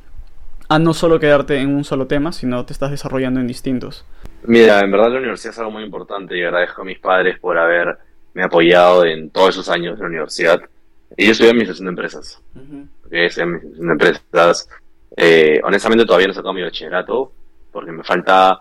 [0.69, 4.05] a no solo quedarte en un solo tema, sino te estás desarrollando en distintos.
[4.43, 7.57] Mira, en verdad la universidad es algo muy importante y agradezco a mis padres por
[7.57, 7.97] haberme
[8.43, 10.61] apoyado en todos esos años de la universidad.
[11.15, 12.41] Y yo estudié administración de empresas.
[13.11, 14.69] es administración de empresas.
[15.15, 17.31] Eh, honestamente todavía no he sacado mi bachillerato
[17.71, 18.59] porque me falta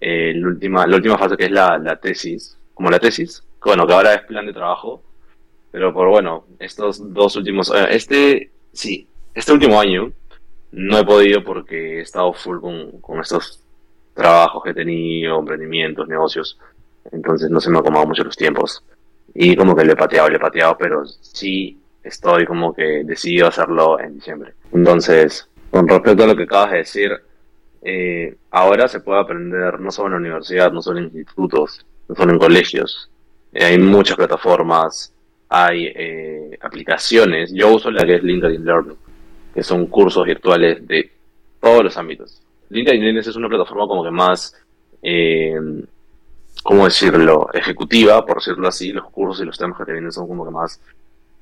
[0.00, 2.58] eh, la, última, la última fase que es la, la tesis.
[2.74, 5.02] Como la tesis, bueno, que ahora es plan de trabajo
[5.74, 10.12] pero por bueno, estos dos últimos, eh, este, sí, este último año
[10.70, 13.60] no he podido porque he estado full con, estos
[14.14, 16.60] trabajos que he tenido, emprendimientos, negocios.
[17.10, 18.84] Entonces no se me ha acomodado mucho los tiempos.
[19.34, 23.48] Y como que le he pateado, le he pateado, pero sí estoy como que decidido
[23.48, 24.54] hacerlo en diciembre.
[24.72, 27.10] Entonces, con respecto a lo que acabas de decir,
[27.82, 32.14] eh, ahora se puede aprender no solo en la universidad, no solo en institutos, no
[32.14, 33.10] solo en colegios.
[33.52, 35.13] Eh, hay muchas plataformas,
[35.48, 37.52] hay eh, aplicaciones.
[37.52, 38.96] Yo uso la que es LinkedIn Learning,
[39.54, 41.10] que son cursos virtuales de
[41.60, 42.40] todos los ámbitos.
[42.70, 44.54] LinkedIn Learning es una plataforma como que más,
[45.02, 45.54] eh,
[46.62, 48.92] ¿cómo decirlo?, ejecutiva, por decirlo así.
[48.92, 50.80] Los cursos y los temas que te vienen son como que más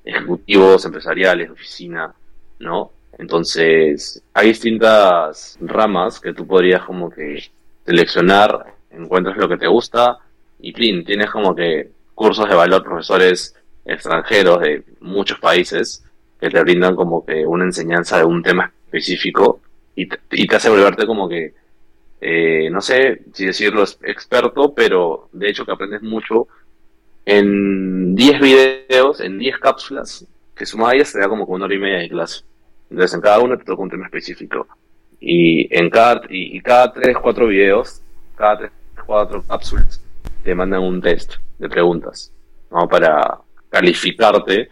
[0.04, 2.12] ejecutivos, empresariales, oficina,
[2.58, 2.90] ¿no?
[3.18, 7.42] Entonces, hay distintas ramas que tú podrías como que
[7.84, 10.18] seleccionar, encuentras lo que te gusta
[10.60, 16.04] y, fin, tienes como que cursos de valor, profesores extranjeros de muchos países
[16.40, 19.60] que te brindan como que una enseñanza de un tema específico
[19.94, 21.54] y y te hace volverte como que,
[22.20, 26.48] eh, no sé si decirlo experto, pero de hecho que aprendes mucho
[27.24, 31.74] en 10 videos, en 10 cápsulas, que sumada a ellas te da como una hora
[31.74, 32.44] y media de clase.
[32.90, 34.66] Entonces en cada una te toca un tema específico.
[35.20, 38.02] Y en cada, y, cada 3, 4 videos,
[38.36, 38.70] cada 3,
[39.06, 40.02] 4 cápsulas,
[40.42, 42.32] te mandan un test de preguntas,
[42.70, 42.88] ¿no?
[42.88, 43.38] Para,
[43.72, 44.68] calificarte,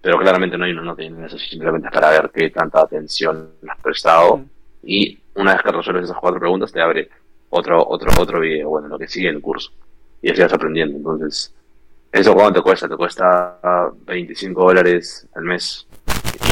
[0.00, 3.82] pero claramente no hay uno no tiene eso, simplemente para ver qué tanta atención has
[3.82, 4.44] prestado.
[4.84, 7.10] Y una vez que resuelves esas cuatro preguntas, te abre
[7.50, 9.72] otro, otro, otro video, bueno, lo que sigue el curso.
[10.22, 10.96] Y así vas aprendiendo.
[10.96, 11.52] Entonces,
[12.12, 12.88] ¿eso cuánto te cuesta?
[12.88, 13.58] Te cuesta
[14.06, 15.88] 25 dólares al mes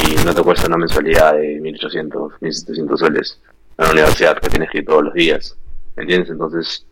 [0.04, 3.40] y no te cuesta una mensualidad de 1800, 1700 soles
[3.78, 5.56] en la universidad que tienes que ir todos los días.
[5.94, 6.30] ¿Me entiendes?
[6.30, 6.84] Entonces,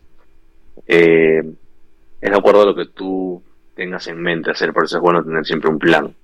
[0.87, 1.43] eh,
[2.21, 3.43] es de acuerdo a lo que tú
[3.75, 6.15] tengas en mente hacer, por eso es bueno tener siempre un plan,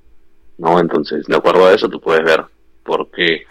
[0.57, 0.79] ¿no?
[0.79, 2.43] Entonces, de acuerdo a eso, tú puedes ver
[2.83, 3.43] por qué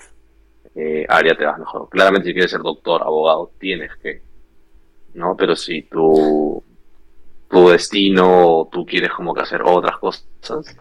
[0.75, 1.89] eh, área te vas mejor.
[1.89, 4.23] Claramente, si quieres ser doctor, abogado, tienes que,
[5.15, 5.37] ¿no?
[5.37, 6.63] Pero si tu,
[7.49, 10.77] tu destino, tú quieres como que hacer otras cosas,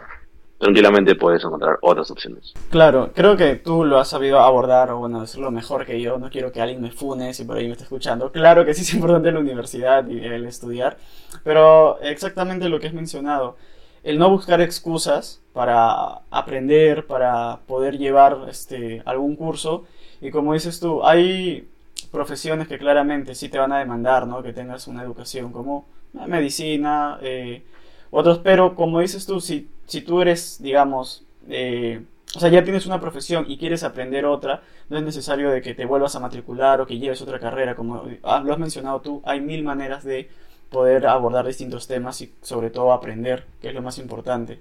[0.59, 2.53] tranquilamente puedes encontrar otras opciones.
[2.69, 6.19] Claro, creo que tú lo has sabido abordar, o bueno, decirlo mejor que yo.
[6.19, 8.31] No quiero que alguien me fune si por ahí me está escuchando.
[8.31, 10.97] Claro que sí es importante la universidad y el estudiar,
[11.43, 13.55] pero exactamente lo que has mencionado.
[14.03, 19.85] El no buscar excusas para aprender, para poder llevar este, algún curso.
[20.21, 21.67] Y como dices tú, hay
[22.11, 24.41] profesiones que claramente sí te van a demandar, ¿no?
[24.41, 27.63] Que tengas una educación como medicina, eh,
[28.11, 32.01] otros, pero como dices tú, si, si tú eres, digamos, eh,
[32.35, 35.73] o sea, ya tienes una profesión y quieres aprender otra, no es necesario de que
[35.73, 39.21] te vuelvas a matricular o que lleves otra carrera, como ah, lo has mencionado tú,
[39.25, 40.29] hay mil maneras de
[40.69, 44.59] poder abordar distintos temas y sobre todo aprender, que es lo más importante,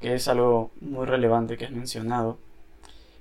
[0.00, 2.38] que es algo muy relevante que has mencionado.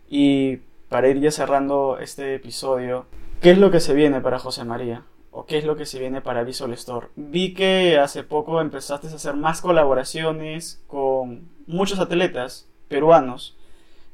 [0.10, 0.58] Y
[0.90, 3.06] para ir ya cerrando este episodio,
[3.42, 5.04] ¿qué es lo que se viene para José María?
[5.32, 7.08] ¿O qué es lo que se viene para Visual Store?
[7.16, 13.56] Vi que hace poco empezaste a hacer más colaboraciones con muchos atletas peruanos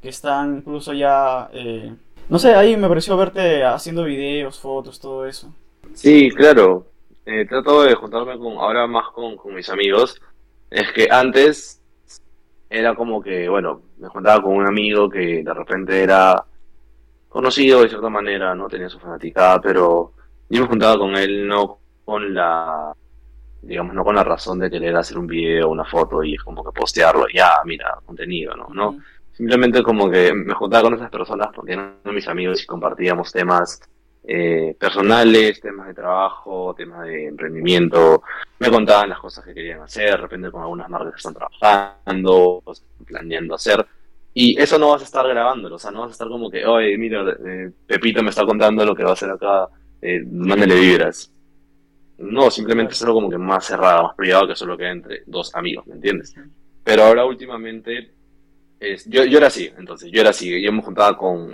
[0.01, 1.49] que están incluso ya...
[1.53, 1.91] Eh,
[2.30, 5.51] no sé, ahí me pareció verte haciendo videos, fotos, todo eso.
[5.93, 6.86] Sí, claro.
[7.25, 10.21] Eh, trato de juntarme con, ahora más con, con mis amigos.
[10.69, 11.82] Es que antes
[12.69, 16.45] era como que, bueno, me juntaba con un amigo que de repente era
[17.30, 18.67] conocido de cierta manera, ¿no?
[18.67, 20.13] Tenía su fanaticada, pero
[20.49, 22.93] yo me juntaba con él no con la,
[23.62, 26.63] digamos, no con la razón de querer hacer un video, una foto y es como
[26.63, 28.69] que postearlo, ya, mira, contenido, ¿no?
[28.69, 28.97] No,
[29.33, 33.81] simplemente como que me juntaba con esas personas porque eran mis amigos y compartíamos temas
[34.23, 38.23] eh, personales, temas de trabajo, temas de emprendimiento,
[38.60, 42.62] me contaban las cosas que querían hacer, de repente con algunas marcas que están trabajando,
[42.63, 43.86] cosas que están planeando hacer.
[44.33, 46.65] Y eso no vas a estar grabándolo, o sea, no vas a estar como que,
[46.65, 49.67] oye, mira, eh, Pepito me está contando lo que va a hacer acá,
[50.01, 51.31] eh, mándale vibras.
[52.17, 55.53] No, simplemente es algo como que más cerrado, más privado que solo que entre dos
[55.53, 56.33] amigos, ¿me entiendes?
[56.83, 58.12] Pero ahora últimamente,
[58.79, 61.53] es, yo, yo era así, entonces, yo era así, yo me juntaba con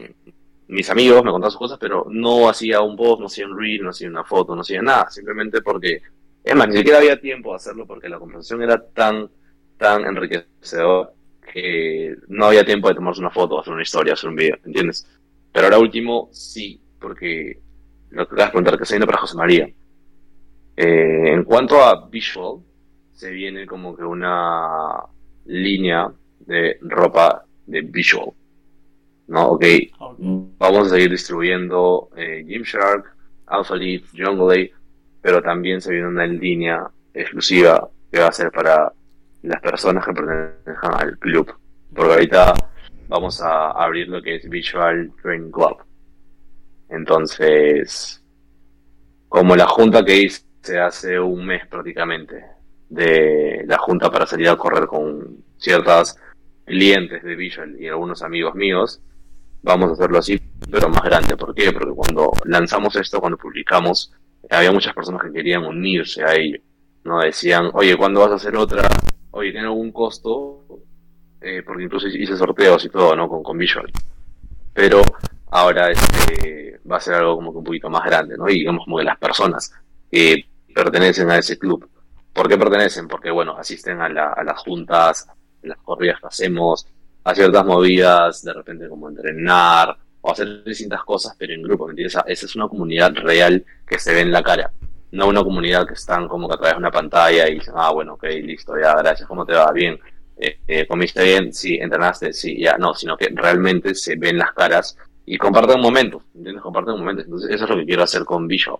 [0.67, 3.83] mis amigos, me contaban sus cosas, pero no hacía un post, no hacía un reel,
[3.83, 6.01] no hacía una foto, no hacía nada, simplemente porque,
[6.43, 9.29] es más, ni siquiera había tiempo de hacerlo porque la conversación era tan,
[9.77, 11.11] tan enriquecedora
[11.51, 15.07] que no había tiempo de tomarse una foto, hacer una historia, hacer un video, ¿entiendes?
[15.51, 17.62] Pero ahora último, sí, porque
[18.13, 19.69] lo que acabas de preguntar, que se viene para José María.
[20.75, 22.59] Eh, en cuanto a visual,
[23.11, 25.03] se viene como que una
[25.45, 28.31] línea de ropa de visual.
[29.27, 29.49] ¿no?
[29.49, 29.65] Ok,
[30.57, 33.15] vamos a seguir distribuyendo eh, Gymshark,
[33.47, 34.73] Alpha Leaf, Jungle
[35.21, 38.91] pero también se viene una línea exclusiva que va a ser para
[39.41, 41.53] las personas que pertenezcan al club.
[41.95, 42.53] Porque ahorita
[43.07, 45.77] vamos a abrir lo que es Visual Training Club.
[46.93, 48.23] Entonces,
[49.27, 52.45] como la junta que hice hace un mes prácticamente,
[52.87, 56.15] de la junta para salir a correr con ciertas
[56.65, 59.01] clientes de Visual y algunos amigos míos,
[59.63, 61.35] vamos a hacerlo así, pero más grande.
[61.35, 61.71] ¿Por qué?
[61.71, 64.13] Porque cuando lanzamos esto, cuando publicamos,
[64.51, 66.59] había muchas personas que querían unirse a ello.
[67.05, 67.21] ¿no?
[67.21, 68.87] Decían, oye, ¿cuándo vas a hacer otra?
[69.31, 70.63] Oye, ¿tiene algún costo?
[71.41, 73.27] Eh, porque incluso hice sorteos y todo, ¿no?
[73.27, 73.91] Con, con Visual.
[74.73, 75.01] Pero
[75.53, 78.49] ahora este, va a ser algo como que un poquito más grande, ¿no?
[78.49, 79.71] Y digamos como que las personas
[80.11, 81.87] que pertenecen a ese club.
[82.33, 83.07] ¿Por qué pertenecen?
[83.07, 86.87] Porque, bueno, asisten a, la, a las juntas, a las corridas que hacemos,
[87.23, 91.91] a ciertas movidas, de repente como entrenar o hacer distintas cosas, pero en grupo, ¿me
[91.91, 92.17] entiendes?
[92.25, 94.71] Esa es una comunidad real que se ve en la cara,
[95.11, 97.91] no una comunidad que están como que a través de una pantalla y dicen, ah,
[97.91, 99.71] bueno, ok, listo, ya, gracias, ¿cómo te va?
[99.71, 99.99] Bien,
[100.37, 101.53] eh, eh, ¿comiste bien?
[101.53, 106.23] Sí, entrenaste, sí, ya, no, sino que realmente se ven las caras y comparten momentos,
[106.35, 106.61] ¿entiendes?
[106.61, 108.79] Comparten momentos, entonces eso es lo que quiero hacer con Bisho.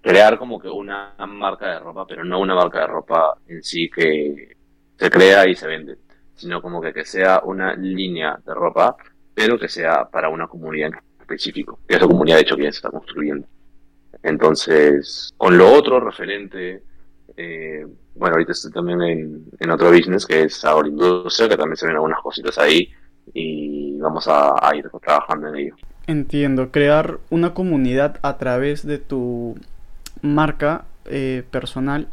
[0.00, 3.90] Crear como que una marca de ropa, pero no una marca de ropa en sí
[3.90, 4.56] que
[4.96, 5.98] se crea y se vende
[6.40, 8.96] sino como que, que sea una línea de ropa,
[9.34, 12.68] pero que sea para una comunidad en específico, que esa comunidad de hecho que se
[12.70, 13.46] está construyendo.
[14.22, 16.82] Entonces, con lo otro referente,
[17.36, 21.76] eh, bueno, ahorita estoy también en, en otro business que es ahora industria, que también
[21.76, 22.90] se ven algunas cositas ahí
[23.32, 25.76] y vamos a, ir trabajando en ello.
[26.06, 29.56] Entiendo, crear una comunidad a través de tu
[30.22, 32.08] marca eh, personal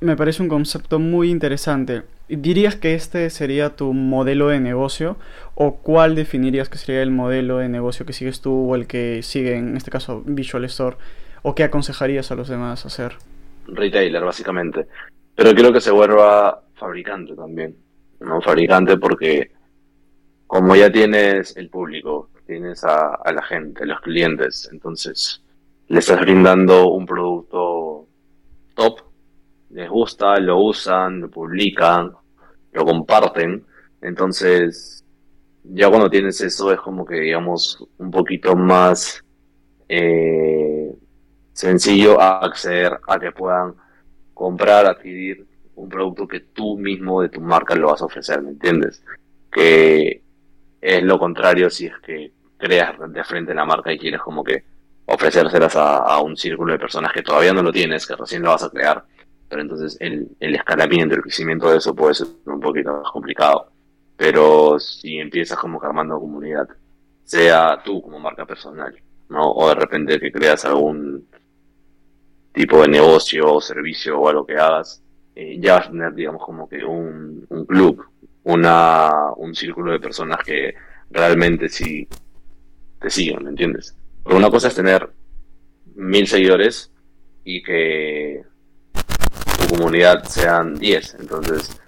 [0.00, 2.02] me parece un concepto muy interesante.
[2.28, 5.16] ¿Dirías que este sería tu modelo de negocio?
[5.54, 9.22] ¿O cuál definirías que sería el modelo de negocio que sigues tú o el que
[9.22, 10.96] sigue, en este caso, Visual Store?
[11.42, 13.14] ¿O qué aconsejarías a los demás hacer?
[13.68, 14.86] Retailer, básicamente.
[15.34, 17.76] Pero quiero que se vuelva fabricante también.
[18.20, 18.40] ¿no?
[18.40, 19.52] Fabricante porque
[20.46, 25.42] como ya tienes el público, tienes a, a la gente, los clientes, entonces
[25.88, 28.06] le estás brindando un producto
[28.74, 29.06] top
[29.70, 32.12] les gusta, lo usan, lo publican,
[32.72, 33.64] lo comparten.
[34.00, 35.04] Entonces,
[35.64, 39.22] ya cuando tienes eso es como que, digamos, un poquito más
[39.88, 40.94] eh,
[41.52, 43.74] sencillo a acceder a que puedan
[44.34, 48.50] comprar, adquirir un producto que tú mismo de tu marca lo vas a ofrecer, ¿me
[48.50, 49.04] entiendes?
[49.50, 50.22] Que
[50.86, 54.64] es lo contrario si es que creas de frente la marca y quieres como que
[55.06, 58.50] ofrecérselas a, a un círculo de personas que todavía no lo tienes, que recién lo
[58.50, 59.04] vas a crear
[59.48, 63.70] pero entonces el, escalamiento, el crecimiento de eso puede ser un poquito más complicado.
[64.16, 66.68] Pero si empiezas como que armando comunidad,
[67.24, 68.94] sea tú como marca personal,
[69.28, 69.52] ¿no?
[69.52, 71.28] O de repente que creas algún
[72.52, 75.02] tipo de negocio o servicio o algo que hagas,
[75.34, 78.02] eh, ya vas a tener, digamos, como que un club,
[78.46, 80.74] una, un círculo de personas que
[81.10, 82.06] realmente si
[83.00, 83.96] te siguen, ¿me entiendes?
[84.22, 85.10] Porque una cosa es tener
[85.96, 86.92] mil seguidores
[87.42, 88.42] y que
[89.58, 91.16] tu comunidad sean 10.
[91.20, 91.80] Entonces,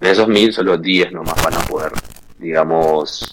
[0.00, 1.92] de esos mil, solo 10 nomás van a poder,
[2.36, 3.32] digamos,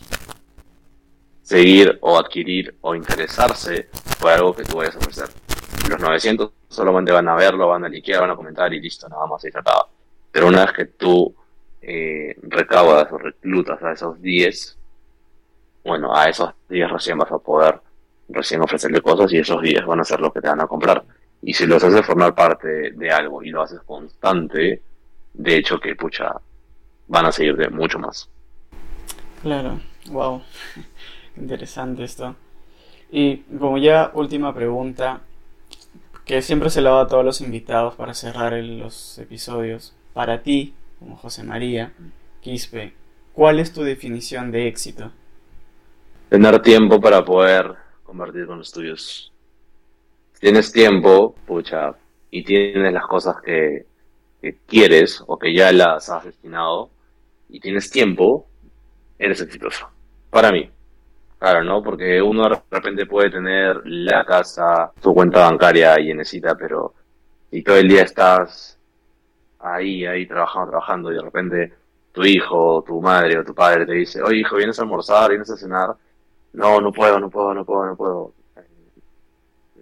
[1.41, 3.89] seguir o adquirir o interesarse
[4.19, 5.29] por algo que tú vayas a ofrecer.
[5.89, 9.25] Los 900 solamente van a verlo, van a liquear, van a comentar y listo, nada
[9.25, 9.87] más, se acaba.
[10.31, 11.35] Pero una vez que tú
[11.81, 14.77] eh, recaudas o reclutas a esos 10,
[15.83, 17.79] bueno, a esos 10 recién vas a poder
[18.29, 21.03] recién ofrecerle cosas y esos 10 van a ser los que te van a comprar.
[21.41, 24.81] Y si los haces formar parte de algo y lo haces constante,
[25.33, 26.35] de hecho que, pucha,
[27.07, 28.29] van a seguir de mucho más.
[29.41, 29.79] Claro,
[30.11, 30.41] wow.
[31.37, 32.35] Interesante esto.
[33.11, 35.21] Y como ya última pregunta,
[36.25, 39.95] que siempre se la va a todos los invitados para cerrar los episodios.
[40.13, 41.93] Para ti, como José María
[42.41, 42.93] Quispe,
[43.33, 45.11] ¿cuál es tu definición de éxito?
[46.29, 47.73] Tener tiempo para poder
[48.03, 49.31] convertir con los tuyos.
[50.39, 51.95] tienes tiempo, pucha,
[52.31, 53.87] y tienes las cosas que,
[54.65, 56.89] quieres o que ya las has destinado,
[57.49, 58.47] y tienes tiempo,
[59.17, 59.89] eres exitoso.
[60.29, 60.69] Para mí.
[61.37, 61.81] Claro, ¿no?
[61.81, 66.93] Porque uno de repente puede tener la casa, su cuenta bancaria y necesita, pero
[67.49, 68.78] si todo el día estás
[69.59, 71.73] ahí, ahí trabajando, trabajando y de repente
[72.11, 75.29] tu hijo, tu madre o tu padre te dice, oye hijo, ¿vienes a almorzar?
[75.29, 75.95] ¿Vienes a cenar?
[76.53, 78.33] No, no puedo, no puedo, no puedo, no puedo.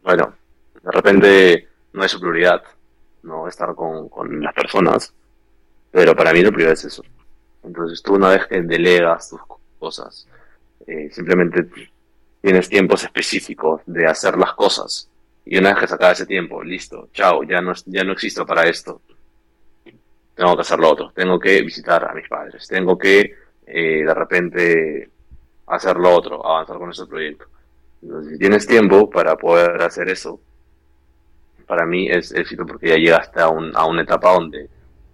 [0.03, 0.33] Bueno,
[0.81, 2.63] de repente no es su prioridad,
[3.23, 5.13] no estar con, con las personas,
[5.91, 7.03] pero para mí lo prioridad es eso.
[7.63, 9.41] Entonces tú una vez que delegas tus
[9.79, 10.27] cosas,
[10.85, 11.67] eh, simplemente
[12.41, 15.09] tienes tiempos específicos de hacer las cosas.
[15.45, 18.45] Y una vez que se acaba ese tiempo, listo, chao, ya no, ya no existo
[18.45, 19.01] para esto.
[20.37, 21.11] Tengo que hacer lo otro.
[21.13, 22.67] Tengo que visitar a mis padres.
[22.67, 23.33] Tengo que,
[23.65, 25.09] eh, de repente,
[25.65, 27.45] hacer lo otro, avanzar con ese proyecto.
[28.01, 30.39] Entonces, si tienes tiempo para poder hacer eso,
[31.65, 34.69] para mí es éxito porque ya llegaste a, un, a una etapa donde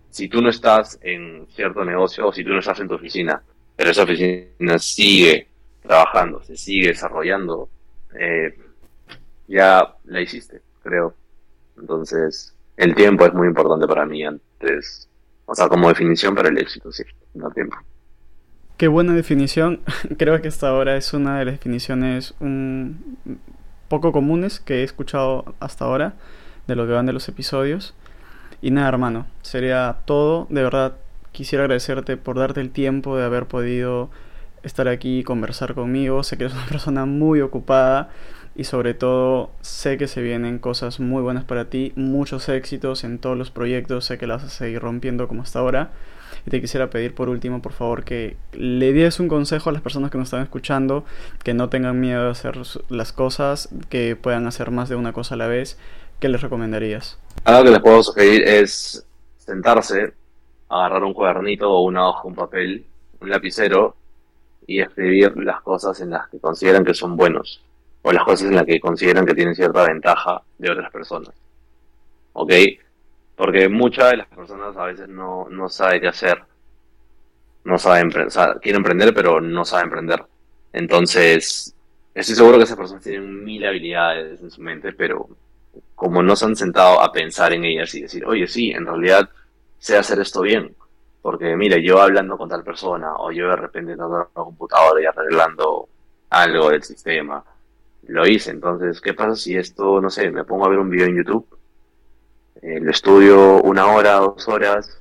[0.10, 3.42] si tú no estás en cierto negocio o si tú no estás en tu oficina,
[3.76, 5.48] pero esa oficina sigue
[5.82, 7.70] trabajando, se sigue desarrollando,
[8.20, 8.54] eh,
[9.48, 11.16] ya la hiciste, creo.
[11.80, 15.10] Entonces, el tiempo es muy importante para mí antes,
[15.46, 17.78] o sea, como definición para el éxito, sí, no tiempo.
[18.78, 19.82] Qué buena definición.
[20.18, 23.18] Creo que esta ahora es una de las definiciones un
[23.88, 26.16] poco comunes que he escuchado hasta ahora
[26.68, 27.94] de lo que van de los episodios.
[28.62, 30.48] Y nada, hermano, sería todo.
[30.50, 30.96] De verdad,
[31.32, 34.10] quisiera agradecerte por darte el tiempo de haber podido
[34.64, 36.24] estar aquí y conversar conmigo.
[36.24, 38.10] Sé que eres una persona muy ocupada
[38.56, 43.18] y sobre todo sé que se vienen cosas muy buenas para ti, muchos éxitos en
[43.18, 45.92] todos los proyectos, sé que las vas a seguir rompiendo como hasta ahora.
[46.46, 49.82] Y te quisiera pedir por último, por favor, que le des un consejo a las
[49.82, 51.06] personas que nos están escuchando,
[51.44, 52.58] que no tengan miedo de hacer
[52.90, 55.78] las cosas, que puedan hacer más de una cosa a la vez.
[56.20, 57.18] ¿Qué les recomendarías?
[57.46, 59.06] Algo que les puedo sugerir es
[59.38, 60.14] sentarse,
[60.70, 62.86] agarrar un cuadernito o una hoja, un papel,
[63.22, 63.96] un lapicero
[64.68, 67.62] y escribir las cosas en las que consideran que son buenos
[68.04, 71.34] o las cosas en las que consideran que tienen cierta ventaja de otras personas.
[72.34, 72.52] ¿Ok?
[73.36, 76.44] Porque muchas de las personas a veces no, no saben qué hacer.
[77.64, 80.24] No saben, o sea, quieren emprender, pero no saben emprender.
[80.74, 81.74] Entonces,
[82.14, 85.30] estoy seguro que esas personas tienen mil habilidades en su mente, pero
[85.96, 89.30] como no se han sentado a pensar en ellas y decir, oye, sí, en realidad
[89.78, 90.76] sé hacer esto bien,
[91.22, 95.06] porque mire, yo hablando con tal persona, o yo de repente en la computadora y
[95.06, 95.88] arreglando
[96.30, 97.44] algo del sistema,
[98.08, 98.52] lo hice.
[98.52, 101.48] Entonces, ¿qué pasa si esto, no sé, me pongo a ver un video en YouTube,
[102.62, 104.98] eh, lo estudio una hora, dos horas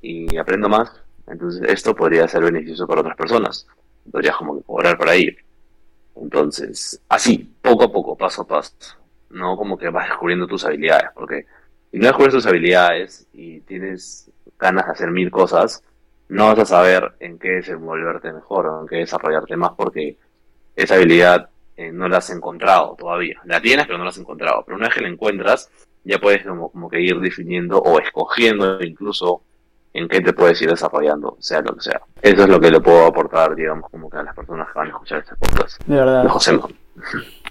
[0.00, 0.90] y aprendo más?
[1.26, 3.66] Entonces, esto podría ser beneficioso para otras personas.
[4.10, 5.36] Podrías como que cobrar por ahí.
[6.16, 8.72] Entonces, así, poco a poco, paso a paso.
[9.30, 11.46] No como que vas descubriendo tus habilidades, porque
[11.90, 15.82] si no descubres tus habilidades y tienes ganas de hacer mil cosas,
[16.28, 20.16] no vas a saber en qué desenvolverte mejor o en qué desarrollarte más porque
[20.76, 23.40] esa habilidad eh, no la has encontrado todavía.
[23.44, 24.62] La tienes, pero no la has encontrado.
[24.64, 25.70] Pero una vez que la encuentras,
[26.04, 29.42] ya puedes como, como que ir definiendo o escogiendo incluso
[29.94, 32.00] en qué te puedes ir desarrollando, sea lo que sea.
[32.20, 34.86] Eso es lo que le puedo aportar, digamos, como que a las personas que van
[34.88, 35.82] a escuchar este podcast.
[35.84, 36.26] De verdad.
[36.28, 36.58] José.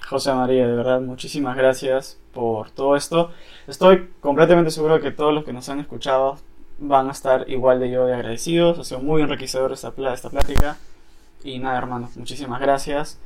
[0.09, 3.31] José María, de verdad, muchísimas gracias por todo esto.
[3.67, 6.37] Estoy completamente seguro que todos los que nos han escuchado
[6.79, 8.79] van a estar igual de yo de agradecidos.
[8.79, 10.77] Ha sido muy enriquecedor esta, esta plática.
[11.43, 13.19] Y nada, hermanos, muchísimas gracias.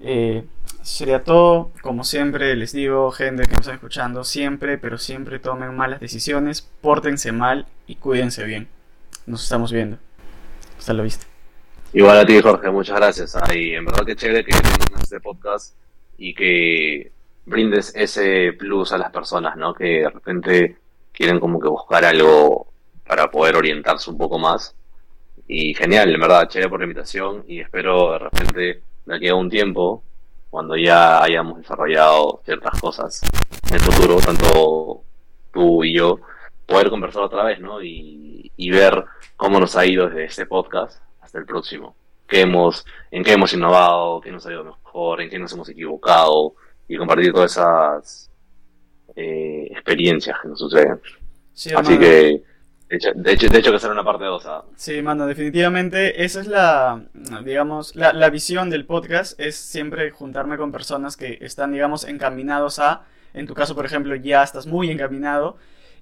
[0.00, 0.44] Eh,
[0.82, 1.70] sería todo.
[1.82, 6.62] Como siempre, les digo, gente que nos está escuchando, siempre, pero siempre tomen malas decisiones,
[6.80, 8.68] pórtense mal y cuídense bien.
[9.26, 9.98] Nos estamos viendo.
[10.78, 11.26] Hasta la vista.
[11.92, 13.36] Igual a ti, Jorge, muchas gracias.
[13.36, 15.76] Ay, en verdad que chévere que tengas este podcast
[16.16, 17.12] y que
[17.44, 19.74] brindes ese plus a las personas, ¿no?
[19.74, 20.76] Que de repente
[21.12, 22.72] quieren como que buscar algo
[23.06, 24.74] para poder orientarse un poco más.
[25.46, 29.34] Y genial, en verdad, chévere por la invitación y espero de repente de aquí a
[29.34, 30.02] un tiempo,
[30.50, 33.22] cuando ya hayamos desarrollado ciertas cosas
[33.68, 35.02] en el futuro, tanto
[35.52, 36.20] tú y yo,
[36.66, 37.82] poder conversar otra vez, ¿no?
[37.82, 39.04] Y, y ver
[39.36, 41.94] cómo nos ha ido desde este podcast hasta el próximo.
[42.26, 45.68] Qué hemos, en qué hemos innovado, qué nos ha ido mejor, en qué nos hemos
[45.68, 46.54] equivocado
[46.88, 48.30] y compartir todas esas
[49.16, 51.00] eh, experiencias que nos suceden.
[51.76, 52.42] Así que,
[52.92, 54.46] de hecho, de hecho, de hecho que será una parte 2.
[54.46, 54.64] ¿ah?
[54.76, 57.02] Sí, mano, definitivamente esa es la,
[57.42, 62.78] digamos, la, la visión del podcast, es siempre juntarme con personas que están, digamos, encaminados
[62.78, 65.56] a, en tu caso, por ejemplo, ya estás muy encaminado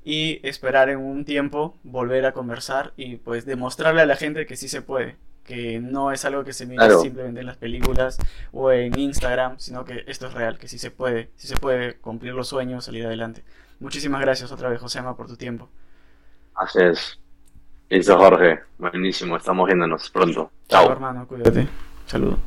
[0.05, 4.57] y esperar en un tiempo volver a conversar y pues demostrarle a la gente que
[4.57, 7.01] sí se puede, que no es algo que se mira Claro.
[7.03, 8.19] simplemente en las películas
[8.51, 11.95] o en Instagram, sino que esto es real, que sí se puede, sí se puede
[11.99, 13.45] cumplir los sueños, salir adelante.
[13.79, 15.69] Muchísimas gracias otra vez, Josema, por tu tiempo.
[16.55, 17.21] Así es.
[17.89, 18.61] Listo, Jorge.
[18.79, 19.37] Buenísimo.
[19.37, 20.51] Estamos viéndonos pronto.
[20.69, 20.93] Chao, Chao.
[20.93, 21.67] hermano, cuídate.
[22.07, 22.39] Saludos.